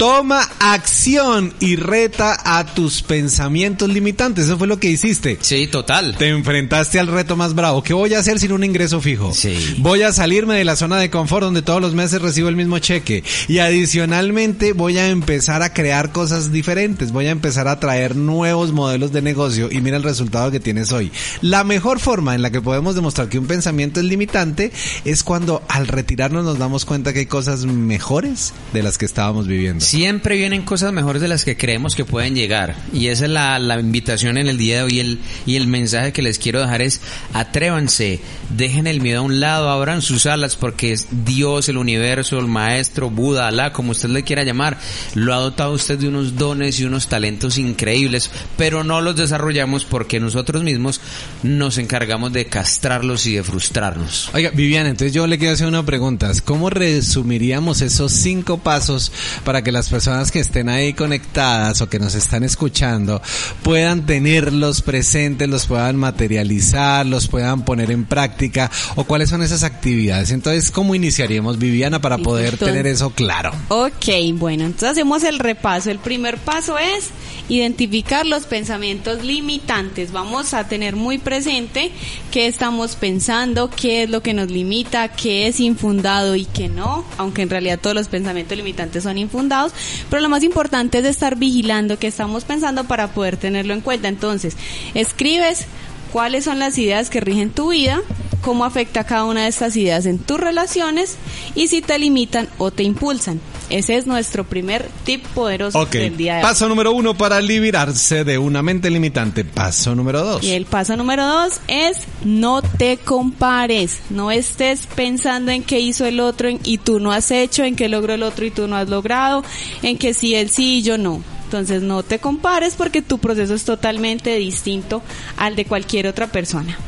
toma 0.01 0.49
acción 0.61 1.53
y 1.61 1.77
reta 1.77 2.39
a 2.43 2.65
tus 2.65 3.03
pensamientos 3.03 3.87
limitantes. 3.91 4.47
Eso 4.47 4.57
fue 4.57 4.67
lo 4.67 4.81
que 4.81 4.89
hiciste. 4.89 5.37
Sí, 5.43 5.67
total. 5.67 6.17
Te 6.17 6.29
enfrentaste 6.29 6.99
al 6.99 7.07
reto 7.07 7.37
más 7.37 7.55
bravo. 7.55 7.83
¿Qué 7.83 7.93
voy 7.93 8.15
a 8.15 8.21
hacer 8.21 8.39
sin 8.39 8.53
un 8.53 8.65
ingreso 8.65 9.03
fijo? 9.03 9.35
Sí. 9.35 9.75
Voy 9.77 10.01
a 10.01 10.13
salirme 10.13 10.55
de 10.55 10.65
la 10.65 10.77
zona 10.77 10.97
de 10.97 11.11
confort 11.11 11.45
donde 11.45 11.61
todos 11.61 11.83
los 11.83 11.95
meses 11.95 12.23
recibo 12.23 12.49
el 12.49 12.57
mismo 12.57 12.79
cheque. 12.79 13.23
Y 13.47 13.59
adicionalmente 13.59 14.73
voy 14.73 14.97
a 14.97 15.09
empezar 15.09 15.63
a 15.63 15.75
crear 15.75 16.00
cosas 16.09 16.51
diferentes. 16.51 17.13
Voy 17.13 17.27
a 17.27 17.31
empezar 17.31 17.69
a 17.69 17.79
traer 17.79 18.17
nuevos 18.17 18.73
modelos 18.73 19.13
de 19.13 19.21
negocio 19.21 19.69
y 19.71 19.81
mira 19.83 19.99
el 19.99 20.03
resultado 20.03 20.51
que 20.51 20.59
tienes 20.59 20.91
hoy. 20.93 21.13
La 21.43 21.63
mejor 21.65 22.01
forma 22.01 22.35
en 22.35 22.43
la 22.43 22.51
que 22.51 22.63
podemos 22.63 22.95
demostrar 22.95 23.29
que 23.29 23.39
un 23.39 23.47
pensamiento 23.47 24.01
es 24.01 24.07
limitante 24.07 24.73
es 25.05 25.23
cuando 25.23 25.63
al 25.69 25.87
retirarnos 25.87 26.45
nos 26.45 26.59
damos 26.59 26.85
cuenta 26.85 27.13
que 27.13 27.21
hay 27.21 27.27
cosas 27.27 27.65
mejores 27.65 28.53
de 28.73 28.83
las 28.83 28.99
que 28.99 29.05
estábamos 29.05 29.47
viviendo. 29.47 29.85
Siempre 29.85 30.37
vienen 30.37 30.63
cosas 30.63 30.93
mejores 30.93 31.21
de 31.21 31.29
las 31.29 31.45
que 31.45 31.57
creemos 31.57 31.95
que 31.95 32.05
pueden 32.05 32.35
llegar. 32.35 32.77
Y 32.93 33.09
esa 33.09 33.27
es 33.27 33.31
la, 33.31 33.81
invitación 33.81 34.39
en 34.39 34.49
el 34.49 34.59
día 34.59 34.79
de 34.79 34.83
hoy. 34.83 35.01
El, 35.01 35.21
y 35.47 35.57
el 35.57 35.67
mensaje 35.67 36.13
que 36.13 36.23
les 36.23 36.39
quiero 36.39 36.61
dejar 36.61 36.83
es 36.83 37.01
atrévanse, 37.33 38.21
dejen 38.57 38.87
el 38.87 39.01
miedo 39.01 39.21
a 39.21 39.23
un 39.23 39.41
lado, 39.41 39.71
abran 39.71 40.03
sus 40.03 40.27
alas 40.27 40.57
porque 40.57 40.93
es 40.93 41.09
Dios, 41.25 41.69
el 41.69 41.77
universo, 41.77 42.39
el 42.39 42.47
maestro, 42.47 43.11
Buda, 43.11 43.49
Alá, 43.49 43.73
como 43.73 43.93
usted 43.93 44.09
le 44.11 44.23
quiera 44.23 44.45
llamar, 44.45 44.79
lo 45.15 45.35
ha 45.35 45.39
dotado 45.39 45.73
a 45.73 45.75
de 45.99 46.09
unos 46.09 46.37
dones 46.37 46.79
y 46.79 46.85
unos 46.85 47.09
talentos 47.09 47.59
increíbles, 47.59 48.31
pero 48.57 48.85
no 48.85 49.01
los 49.01 49.17
desarrollamos 49.17 49.85
porque 49.85 50.21
nosotros 50.21 50.63
mismos 50.63 51.01
nos 51.43 51.79
encargamos 51.79 52.33
de 52.33 52.47
castrarlos 52.47 53.27
y 53.27 53.35
de 53.35 53.43
frustrarnos. 53.43 54.31
Oiga, 54.35 54.51
Viviana, 54.51 54.91
entonces 54.91 55.13
yo 55.15 55.27
le 55.27 55.39
quiero 55.39 55.55
hacer 55.55 55.67
una 55.67 55.85
pregunta. 55.85 56.31
¿Cómo 56.45 56.71
resumiríamos 56.71 57.81
esos 57.81 58.13
cinco 58.13 58.59
pasos 58.59 59.11
para 59.45 59.63
que 59.63 59.73
las 59.73 59.89
personas 59.89 60.31
que 60.31 60.41
estén 60.41 60.69
ahí 60.69 60.93
conectadas 60.93 61.81
o 61.81 61.89
que 61.89 61.99
nos 61.99 62.15
están 62.15 62.45
escuchando 62.45 63.23
puedan 63.63 64.07
tenerlos 64.07 64.83
presentes, 64.83 65.49
los 65.49 65.67
puedan 65.67 65.97
materializar, 65.97 67.07
los 67.07 67.27
puedan 67.29 67.65
poner 67.65 67.91
en 67.91 68.05
práctica 68.05 68.71
o 68.97 69.05
cuáles 69.05 69.31
son 69.31 69.43
esas 69.43 69.63
actividades? 69.63 70.31
Entonces, 70.31 70.71
¿cómo 70.71 70.95
iniciaríamos, 70.95 71.59
Viviana, 71.59 72.01
para 72.01 72.19
poder 72.19 72.53
Entonces- 72.55 72.69
tener 72.69 72.87
eso 72.87 73.11
claro? 73.11 73.53
Ok, 73.69 74.07
bueno, 74.35 74.65
entonces 74.65 74.91
hacemos 74.91 75.25
el 75.25 75.39
repaso. 75.39 75.80
El 75.87 75.99
primer 75.99 76.39
paso 76.39 76.79
es 76.79 77.11
identificar 77.49 78.27
los 78.27 78.45
pensamientos 78.45 79.25
limitantes. 79.25 80.13
Vamos 80.13 80.55
a 80.55 80.69
tener 80.69 80.97
muy 80.97 81.19
presente 81.19 81.91
qué 82.31 82.47
estamos 82.47 82.97
pensando, 82.97 83.71
qué 83.71 84.05
es 84.05 84.11
lo 84.11 84.23
que 84.23 84.35
nos 84.35 84.51
limita, 84.51 85.09
qué 85.09 85.47
es 85.47 85.61
infundado 85.61 86.37
y 86.37 86.45
qué 86.45 86.69
no, 86.69 87.05
aunque 87.19 87.43
en 87.43 87.51
realidad 87.51 87.81
todos 87.81 87.97
los 87.97 88.09
pensamientos 88.09 88.57
limitantes 88.57 89.03
son 89.03 89.19
infundados, 89.19 89.73
pero 90.09 90.23
lo 90.23 90.29
más 90.29 90.43
importante 90.43 90.99
es 90.99 91.05
estar 91.05 91.37
vigilando 91.37 91.99
qué 91.99 92.07
estamos 92.07 92.45
pensando 92.45 92.85
para 92.85 93.13
poder 93.13 93.37
tenerlo 93.37 93.75
en 93.75 93.81
cuenta. 93.81 94.09
Entonces, 94.09 94.57
escribes 94.95 95.67
cuáles 96.13 96.45
son 96.45 96.59
las 96.59 96.79
ideas 96.79 97.11
que 97.11 97.21
rigen 97.21 97.51
tu 97.51 97.71
vida, 97.71 98.01
cómo 98.41 98.65
afecta 98.65 99.05
cada 99.05 99.25
una 99.25 99.43
de 99.43 99.49
estas 99.49 99.77
ideas 99.77 100.07
en 100.07 100.19
tus 100.19 100.41
relaciones 100.41 101.17
y 101.55 101.69
si 101.69 101.83
te 101.83 101.99
limitan 101.99 102.49
o 102.59 102.71
te 102.71 102.83
impulsan. 102.83 103.41
Ese 103.71 103.97
es 103.97 104.07
nuestro 104.07 104.45
primer 104.45 104.89
tip 105.05 105.25
poderoso 105.29 105.87
del 105.87 106.17
día 106.17 106.35
de 106.35 106.39
hoy. 106.41 106.43
paso 106.43 106.69
número 106.69 106.93
uno 106.93 107.17
para 107.17 107.41
liberarse 107.41 108.25
de 108.25 108.37
una 108.37 108.63
mente 108.63 108.91
limitante. 108.91 109.45
Paso 109.45 109.95
número 109.95 110.23
dos. 110.23 110.43
Y 110.43 110.51
el 110.51 110.67
paso 110.67 110.97
número 110.97 111.25
dos 111.25 111.61
es 111.69 111.99
no 112.25 112.63
te 112.63 112.99
compares, 112.99 114.01
no 114.11 114.31
estés 114.31 114.87
pensando 114.95 115.53
en 115.53 115.63
qué 115.63 115.81
hizo 115.81 116.05
el 116.05 116.21
otro 116.21 116.49
y 116.51 116.79
tú 116.79 117.01
no 117.01 117.13
has 117.13 117.31
hecho, 117.31 117.65
en 117.65 117.77
qué 117.77 117.89
logró 117.89 118.15
el 118.15 118.23
otro 118.23 118.45
y 118.45 118.51
tú 118.51 118.67
no 118.67 118.77
has 118.77 118.89
logrado, 118.89 119.45
en 119.83 119.99
que 119.99 120.15
sí 120.15 120.35
él 120.35 120.51
sí 120.51 120.79
y 120.79 120.83
yo 120.83 120.99
no. 120.99 121.23
Entonces 121.45 121.83
no 121.83 122.03
te 122.03 122.19
compares 122.19 122.75
porque 122.77 123.03
tu 123.03 123.19
proceso 123.19 123.55
es 123.55 123.65
totalmente 123.65 124.37
distinto 124.37 125.03
al 125.37 125.57
de 125.57 125.65
cualquier 125.65 126.07
otra 126.07 126.29
persona. 126.29 126.79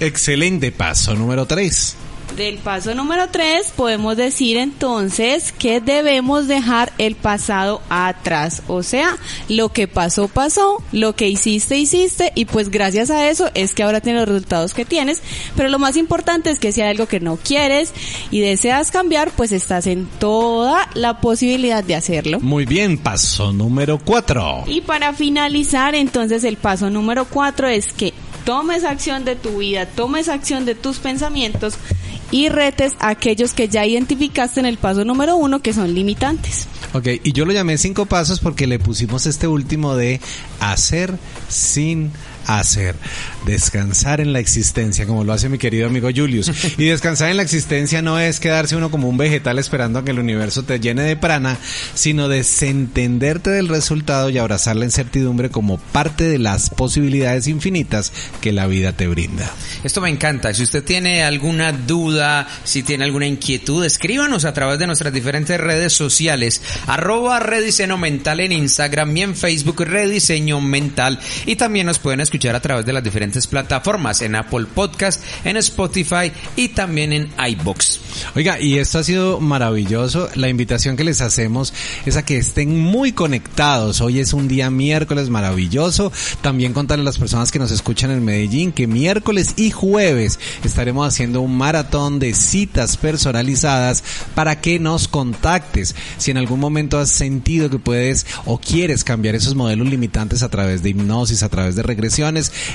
Excelente. 0.00 0.72
Paso 0.72 1.14
número 1.14 1.46
tres. 1.46 1.96
Del 2.34 2.58
paso 2.58 2.94
número 2.94 3.28
3 3.30 3.72
podemos 3.76 4.16
decir 4.16 4.58
entonces 4.58 5.52
que 5.52 5.80
debemos 5.80 6.48
dejar 6.48 6.92
el 6.98 7.14
pasado 7.14 7.80
atrás. 7.88 8.62
O 8.66 8.82
sea, 8.82 9.16
lo 9.48 9.70
que 9.70 9.88
pasó, 9.88 10.28
pasó, 10.28 10.82
lo 10.92 11.16
que 11.16 11.28
hiciste, 11.28 11.78
hiciste 11.78 12.32
y 12.34 12.44
pues 12.44 12.70
gracias 12.70 13.10
a 13.10 13.30
eso 13.30 13.50
es 13.54 13.72
que 13.72 13.84
ahora 13.84 14.00
tienes 14.00 14.22
los 14.22 14.28
resultados 14.28 14.74
que 14.74 14.84
tienes. 14.84 15.22
Pero 15.56 15.70
lo 15.70 15.78
más 15.78 15.96
importante 15.96 16.50
es 16.50 16.58
que 16.58 16.72
si 16.72 16.82
hay 16.82 16.90
algo 16.90 17.06
que 17.06 17.20
no 17.20 17.36
quieres 17.36 17.92
y 18.30 18.40
deseas 18.40 18.90
cambiar, 18.90 19.30
pues 19.30 19.52
estás 19.52 19.86
en 19.86 20.06
toda 20.18 20.90
la 20.94 21.20
posibilidad 21.20 21.82
de 21.82 21.94
hacerlo. 21.94 22.40
Muy 22.40 22.66
bien. 22.66 22.98
Paso 22.98 23.52
número 23.52 23.98
cuatro. 23.98 24.64
Y 24.66 24.80
para 24.82 25.12
finalizar, 25.12 25.94
entonces 25.94 26.44
el 26.44 26.56
paso 26.56 26.90
número 26.90 27.24
cuatro 27.26 27.68
es 27.68 27.92
que 27.92 28.12
tomes 28.44 28.84
acción 28.84 29.24
de 29.24 29.34
tu 29.34 29.58
vida, 29.58 29.86
tomes 29.86 30.28
acción 30.28 30.64
de 30.66 30.76
tus 30.76 30.98
pensamientos 30.98 31.74
y 32.30 32.48
retes 32.48 32.92
aquellos 32.98 33.52
que 33.52 33.68
ya 33.68 33.86
identificaste 33.86 34.60
en 34.60 34.66
el 34.66 34.78
paso 34.78 35.04
número 35.04 35.36
uno 35.36 35.60
que 35.60 35.72
son 35.72 35.94
limitantes. 35.94 36.66
Ok, 36.92 37.08
y 37.22 37.32
yo 37.32 37.44
lo 37.44 37.52
llamé 37.52 37.78
cinco 37.78 38.06
pasos 38.06 38.40
porque 38.40 38.66
le 38.66 38.78
pusimos 38.78 39.26
este 39.26 39.46
último 39.46 39.96
de 39.96 40.20
hacer 40.60 41.14
sin 41.48 42.12
hacer. 42.46 42.94
Descansar 43.44 44.20
en 44.20 44.32
la 44.32 44.38
existencia, 44.38 45.06
como 45.06 45.24
lo 45.24 45.32
hace 45.32 45.48
mi 45.48 45.58
querido 45.58 45.86
amigo 45.86 46.08
Julius. 46.14 46.50
Y 46.78 46.86
descansar 46.86 47.30
en 47.30 47.36
la 47.36 47.42
existencia 47.42 48.02
no 48.02 48.18
es 48.18 48.40
quedarse 48.40 48.76
uno 48.76 48.90
como 48.90 49.08
un 49.08 49.18
vegetal 49.18 49.58
esperando 49.58 49.98
a 49.98 50.04
que 50.04 50.12
el 50.12 50.18
universo 50.18 50.62
te 50.62 50.80
llene 50.80 51.02
de 51.02 51.16
prana, 51.16 51.58
sino 51.94 52.28
desentenderte 52.28 53.50
del 53.50 53.68
resultado 53.68 54.30
y 54.30 54.38
abrazar 54.38 54.76
la 54.76 54.84
incertidumbre 54.84 55.50
como 55.50 55.78
parte 55.78 56.24
de 56.24 56.38
las 56.38 56.70
posibilidades 56.70 57.46
infinitas 57.48 58.12
que 58.40 58.52
la 58.52 58.66
vida 58.66 58.92
te 58.92 59.08
brinda. 59.08 59.50
Esto 59.84 60.00
me 60.00 60.10
encanta. 60.10 60.54
Si 60.54 60.62
usted 60.62 60.84
tiene 60.84 61.24
alguna 61.24 61.72
duda, 61.72 62.46
si 62.64 62.82
tiene 62.82 63.04
alguna 63.04 63.26
inquietud, 63.26 63.84
escríbanos 63.84 64.44
a 64.44 64.52
través 64.52 64.78
de 64.78 64.86
nuestras 64.86 65.12
diferentes 65.12 65.58
redes 65.58 65.92
sociales. 65.92 66.62
Arroba 66.86 67.40
Rediseño 67.40 67.98
Mental 67.98 68.40
en 68.40 68.52
Instagram 68.52 69.16
y 69.16 69.22
en 69.22 69.36
Facebook 69.36 69.80
Rediseño 69.80 70.60
Mental. 70.60 71.18
Y 71.44 71.56
también 71.56 71.86
nos 71.86 71.98
pueden 71.98 72.20
escuchar 72.20 72.35
a 72.36 72.60
través 72.60 72.84
de 72.84 72.92
las 72.92 73.02
diferentes 73.02 73.46
plataformas 73.46 74.20
en 74.20 74.34
Apple 74.34 74.66
Podcast, 74.74 75.22
en 75.44 75.56
Spotify 75.56 76.30
y 76.54 76.68
también 76.68 77.12
en 77.12 77.30
iBox. 77.48 78.00
Oiga, 78.34 78.60
y 78.60 78.78
esto 78.78 78.98
ha 78.98 79.04
sido 79.04 79.40
maravilloso. 79.40 80.28
La 80.34 80.48
invitación 80.48 80.96
que 80.96 81.04
les 81.04 81.22
hacemos 81.22 81.72
es 82.04 82.16
a 82.16 82.24
que 82.24 82.36
estén 82.36 82.78
muy 82.78 83.12
conectados. 83.12 84.00
Hoy 84.00 84.20
es 84.20 84.34
un 84.34 84.48
día 84.48 84.70
miércoles 84.70 85.30
maravilloso. 85.30 86.12
También 86.42 86.74
contarle 86.74 87.02
a 87.02 87.06
las 87.06 87.18
personas 87.18 87.50
que 87.50 87.58
nos 87.58 87.70
escuchan 87.70 88.10
en 88.10 88.24
Medellín 88.24 88.72
que 88.72 88.86
miércoles 88.86 89.54
y 89.56 89.70
jueves 89.70 90.38
estaremos 90.62 91.08
haciendo 91.08 91.40
un 91.40 91.56
maratón 91.56 92.18
de 92.18 92.34
citas 92.34 92.96
personalizadas 92.96 94.04
para 94.34 94.60
que 94.60 94.78
nos 94.78 95.08
contactes. 95.08 95.94
Si 96.18 96.30
en 96.30 96.36
algún 96.36 96.60
momento 96.60 96.98
has 96.98 97.10
sentido 97.10 97.70
que 97.70 97.78
puedes 97.78 98.26
o 98.44 98.58
quieres 98.58 99.04
cambiar 99.04 99.34
esos 99.34 99.54
modelos 99.54 99.88
limitantes 99.88 100.42
a 100.42 100.48
través 100.48 100.82
de 100.82 100.90
hipnosis, 100.90 101.42
a 101.42 101.48
través 101.48 101.76
de 101.76 101.82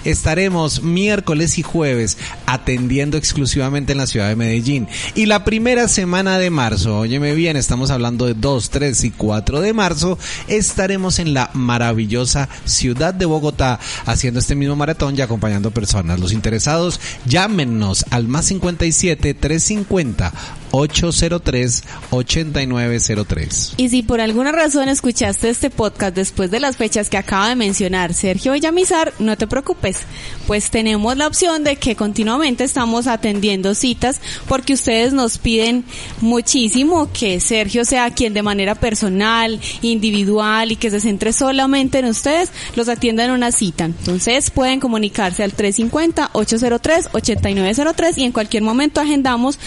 estaremos 0.03 0.83
miércoles 0.83 1.57
y 1.57 1.61
jueves 1.61 2.17
atendiendo 2.45 3.17
exclusivamente 3.17 3.91
en 3.91 3.97
la 3.97 4.07
ciudad 4.07 4.29
de 4.29 4.35
Medellín. 4.35 4.87
Y 5.15 5.25
la 5.25 5.43
primera 5.43 5.87
semana 5.87 6.37
de 6.37 6.49
marzo, 6.49 6.99
óyeme 6.99 7.33
bien, 7.33 7.57
estamos 7.57 7.91
hablando 7.91 8.25
de 8.25 8.33
2, 8.33 8.69
3 8.69 9.03
y 9.03 9.11
4 9.11 9.61
de 9.61 9.73
marzo, 9.73 10.17
estaremos 10.47 11.19
en 11.19 11.33
la 11.33 11.49
maravillosa 11.53 12.49
ciudad 12.65 13.13
de 13.13 13.25
Bogotá 13.25 13.79
haciendo 14.05 14.39
este 14.39 14.55
mismo 14.55 14.75
maratón 14.75 15.17
y 15.17 15.21
acompañando 15.21 15.71
personas. 15.71 16.19
Los 16.19 16.33
interesados, 16.33 16.99
llámenos 17.25 18.05
al 18.09 18.27
más 18.27 18.45
57 18.45 19.33
350 19.33 20.33
803 20.71 21.83
8903. 22.09 23.73
Y 23.77 23.89
si 23.89 24.03
por 24.03 24.21
alguna 24.21 24.51
razón 24.51 24.89
escuchaste 24.89 25.49
este 25.49 25.69
podcast 25.69 26.15
después 26.15 26.51
de 26.51 26.59
las 26.59 26.77
fechas 26.77 27.09
que 27.09 27.17
acaba 27.17 27.49
de 27.49 27.55
mencionar 27.55 28.13
Sergio 28.13 28.53
Villamizar, 28.53 29.13
no 29.19 29.37
te 29.37 29.40
preocupes, 29.47 29.99
pues 30.47 30.69
tenemos 30.69 31.17
la 31.17 31.27
opción 31.27 31.63
de 31.63 31.75
que 31.75 31.95
continuamente 31.95 32.63
estamos 32.63 33.07
atendiendo 33.07 33.75
citas 33.75 34.21
porque 34.47 34.73
ustedes 34.73 35.13
nos 35.13 35.37
piden 35.37 35.85
muchísimo 36.19 37.09
que 37.11 37.39
Sergio 37.39 37.85
sea 37.85 38.09
quien 38.11 38.33
de 38.33 38.43
manera 38.43 38.75
personal, 38.75 39.59
individual 39.81 40.71
y 40.71 40.75
que 40.75 40.91
se 40.91 40.99
centre 40.99 41.33
solamente 41.33 41.97
en 41.99 42.05
ustedes, 42.05 42.49
los 42.75 42.89
atienda 42.89 43.25
en 43.25 43.31
una 43.31 43.51
cita. 43.51 43.85
Entonces 43.85 44.51
pueden 44.51 44.79
comunicarse 44.79 45.43
al 45.43 45.55
350-803-8903 45.55 48.17
y 48.17 48.23
en 48.23 48.31
cualquier 48.31 48.63
momento 48.63 49.01
agendamos 49.01 49.59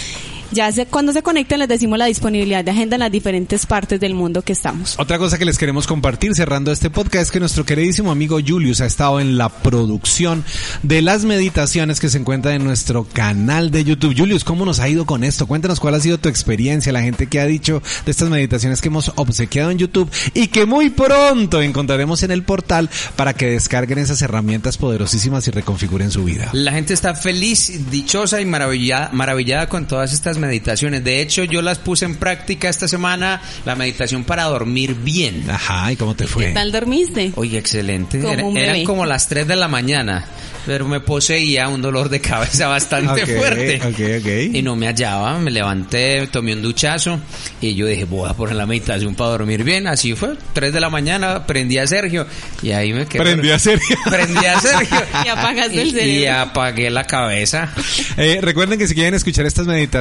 Ya 0.54 0.70
se, 0.70 0.86
cuando 0.86 1.12
se 1.12 1.24
conecten 1.24 1.58
les 1.58 1.66
decimos 1.66 1.98
la 1.98 2.04
disponibilidad 2.04 2.64
de 2.64 2.70
agenda 2.70 2.94
en 2.94 3.00
las 3.00 3.10
diferentes 3.10 3.66
partes 3.66 3.98
del 3.98 4.14
mundo 4.14 4.42
que 4.42 4.52
estamos. 4.52 4.94
Otra 5.00 5.18
cosa 5.18 5.36
que 5.36 5.44
les 5.44 5.58
queremos 5.58 5.88
compartir 5.88 6.32
cerrando 6.32 6.70
este 6.70 6.90
podcast 6.90 7.24
es 7.24 7.30
que 7.32 7.40
nuestro 7.40 7.66
queridísimo 7.66 8.12
amigo 8.12 8.38
Julius 8.38 8.80
ha 8.80 8.86
estado 8.86 9.18
en 9.18 9.36
la 9.36 9.48
producción 9.48 10.44
de 10.84 11.02
las 11.02 11.24
meditaciones 11.24 11.98
que 11.98 12.08
se 12.08 12.18
encuentran 12.18 12.54
en 12.54 12.62
nuestro 12.62 13.02
canal 13.02 13.72
de 13.72 13.82
YouTube. 13.82 14.14
Julius, 14.16 14.44
¿cómo 14.44 14.64
nos 14.64 14.78
ha 14.78 14.88
ido 14.88 15.06
con 15.06 15.24
esto? 15.24 15.48
Cuéntanos 15.48 15.80
cuál 15.80 15.94
ha 15.94 16.00
sido 16.00 16.18
tu 16.18 16.28
experiencia, 16.28 16.92
la 16.92 17.02
gente 17.02 17.26
que 17.26 17.40
ha 17.40 17.46
dicho 17.46 17.82
de 18.04 18.12
estas 18.12 18.28
meditaciones 18.28 18.80
que 18.80 18.86
hemos 18.86 19.10
obsequiado 19.16 19.72
en 19.72 19.78
YouTube 19.78 20.08
y 20.34 20.46
que 20.46 20.66
muy 20.66 20.90
pronto 20.90 21.62
encontraremos 21.62 22.22
en 22.22 22.30
el 22.30 22.44
portal 22.44 22.88
para 23.16 23.34
que 23.34 23.50
descarguen 23.50 23.98
esas 23.98 24.22
herramientas 24.22 24.78
poderosísimas 24.78 25.48
y 25.48 25.50
reconfiguren 25.50 26.12
su 26.12 26.22
vida. 26.22 26.50
La 26.52 26.70
gente 26.70 26.94
está 26.94 27.16
feliz, 27.16 27.90
dichosa 27.90 28.40
y 28.40 28.44
maravillada, 28.44 29.10
maravillada 29.12 29.68
con 29.68 29.88
todas 29.88 30.12
estas 30.12 30.36
meditaciones. 30.36 30.43
De 30.48 31.20
hecho, 31.20 31.44
yo 31.44 31.62
las 31.62 31.78
puse 31.78 32.04
en 32.04 32.16
práctica 32.16 32.68
esta 32.68 32.88
semana, 32.88 33.40
la 33.64 33.74
meditación 33.74 34.24
para 34.24 34.44
dormir 34.44 34.94
bien. 34.94 35.44
Ajá, 35.50 35.92
¿y 35.92 35.96
cómo 35.96 36.14
te 36.14 36.26
fue? 36.26 36.46
¿Qué 36.46 36.52
tal 36.52 36.72
dormiste? 36.72 37.32
Oye, 37.36 37.58
excelente. 37.58 38.20
Como 38.20 38.32
Era- 38.32 38.44
un 38.44 38.56
eran 38.56 38.84
como 38.84 39.06
las 39.06 39.28
3 39.28 39.46
de 39.48 39.56
la 39.56 39.68
mañana, 39.68 40.24
pero 40.66 40.86
me 40.88 41.00
poseía 41.00 41.68
un 41.68 41.82
dolor 41.82 42.08
de 42.08 42.20
cabeza 42.20 42.68
bastante 42.68 43.22
Ok, 43.24 43.30
fuerte. 43.38 43.76
ok, 43.82 44.20
ok. 44.50 44.54
Y 44.54 44.62
no 44.62 44.76
me 44.76 44.86
hallaba, 44.86 45.38
me 45.38 45.50
levanté, 45.50 46.26
tomé 46.28 46.54
un 46.54 46.62
duchazo 46.62 47.18
y 47.60 47.74
yo 47.74 47.86
dije, 47.86 48.04
voy 48.04 48.28
a 48.28 48.34
poner 48.34 48.56
la 48.56 48.66
meditación 48.66 49.14
para 49.14 49.30
dormir 49.30 49.64
bien. 49.64 49.86
Así 49.86 50.14
fue, 50.14 50.36
3 50.52 50.72
de 50.72 50.80
la 50.80 50.90
mañana, 50.90 51.46
prendí 51.46 51.78
a 51.78 51.86
Sergio 51.86 52.26
y 52.62 52.70
ahí 52.72 52.92
me 52.92 53.06
quedé. 53.06 53.22
Prendí 53.22 53.50
a 53.50 53.58
Sergio. 53.58 53.96
Prendí 54.10 54.44
a 54.46 54.60
Sergio. 54.60 54.98
Y 55.24 55.28
apagaste 55.28 55.80
el 55.82 55.88
Y- 55.88 55.90
cerebro. 55.92 56.20
Y 56.20 56.26
apagué 56.26 56.90
la 56.90 57.04
cabeza. 57.06 57.72
Eh, 58.16 58.38
recuerden 58.42 58.78
que 58.78 58.86
si 58.88 58.94
quieren 58.94 59.14
escuchar 59.14 59.46
estas 59.46 59.66
meditaciones 59.66 59.94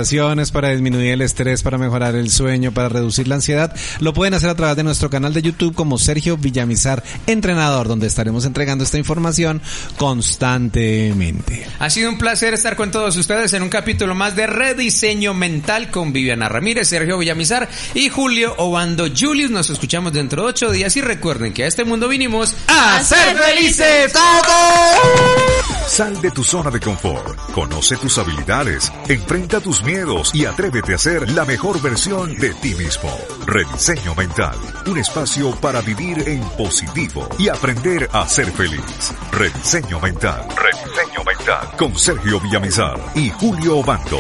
para 0.52 0.70
disminuir 0.70 1.12
el 1.12 1.22
estrés, 1.22 1.62
para 1.62 1.78
mejorar 1.78 2.16
el 2.16 2.32
sueño, 2.32 2.72
para 2.72 2.90
reducir 2.90 3.28
la 3.28 3.36
ansiedad, 3.36 3.76
lo 4.00 4.14
pueden 4.14 4.34
hacer 4.34 4.50
a 4.50 4.56
través 4.56 4.76
de 4.76 4.84
nuestro 4.84 5.10
canal 5.10 5.32
de 5.32 5.44
YouTube 5.44 5.76
como 5.76 6.00
Sergio 6.00 6.38
Villamizar 6.38 7.04
Entrenador, 7.28 7.88
donde 7.88 8.08
estaremos 8.08 8.46
entregando 8.46 8.84
esta 8.84 8.98
información 8.98 9.62
constantemente. 9.98 11.68
Ha 11.78 11.90
sido 11.92 12.10
un 12.10 12.18
placer 12.18 12.56
estar 12.56 12.76
con 12.76 12.90
todos 12.90 13.16
ustedes 13.16 13.54
en 13.54 13.62
un 13.62 13.70
capítulo 13.70 14.16
más 14.16 14.36
de 14.36 14.48
Rediseño 14.48 15.36
Mental 15.36 15.92
con 15.92 16.14
Viviana 16.14 16.50
Ramírez, 16.50 16.88
Sergio 16.88 17.20
Villamizar 17.20 17.70
y 17.94 18.10
Julio 18.10 18.56
Obando 18.58 19.06
Julius. 19.16 19.52
Nos 19.52 19.70
escuchamos 19.70 20.14
dentro 20.14 20.44
de 20.44 20.50
ocho 20.50 20.72
días 20.72 20.98
y 20.98 21.02
recuerden 21.02 21.54
que 21.54 21.64
a 21.64 21.68
este 21.68 21.86
mundo 21.86 22.08
vinimos 22.08 22.56
a, 22.68 23.04
ser 23.04 23.38
felices 23.38 24.12
todos. 24.12 25.88
Sal 25.88 26.20
de 26.22 26.32
tu 26.32 26.44
zona 26.44 26.72
de 26.72 26.80
confort, 26.80 27.38
conoce 27.52 27.98
tus 27.98 28.18
habilidades, 28.18 28.92
enfrenta 29.08 29.60
tus 29.60 29.84
miedos 29.84 30.23
y 30.34 30.46
atrévete 30.46 30.94
a 30.94 30.98
ser 30.98 31.30
la 31.32 31.46
mejor 31.46 31.82
versión 31.82 32.36
de 32.38 32.54
ti 32.56 32.74
mismo. 32.76 33.10
Rediseño 33.46 34.16
Mental, 34.16 34.58
un 34.88 34.98
espacio 34.98 35.52
para 35.60 35.82
vivir 35.82 36.28
en 36.28 36.42
positivo 36.58 37.28
y 37.38 37.50
aprender 37.50 38.10
a 38.14 38.28
ser 38.28 38.52
feliz. 38.52 39.14
Rediseño 39.32 40.00
Mental, 40.00 40.48
Rediseño 40.56 41.24
Mental, 41.26 41.72
con 41.78 41.98
Sergio 41.98 42.40
Villamizar 42.40 43.00
y 43.16 43.30
Julio 43.32 43.78
Obando. 43.78 44.20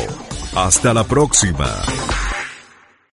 Hasta 0.55 0.93
la 0.93 1.03
próxima. 1.03 1.67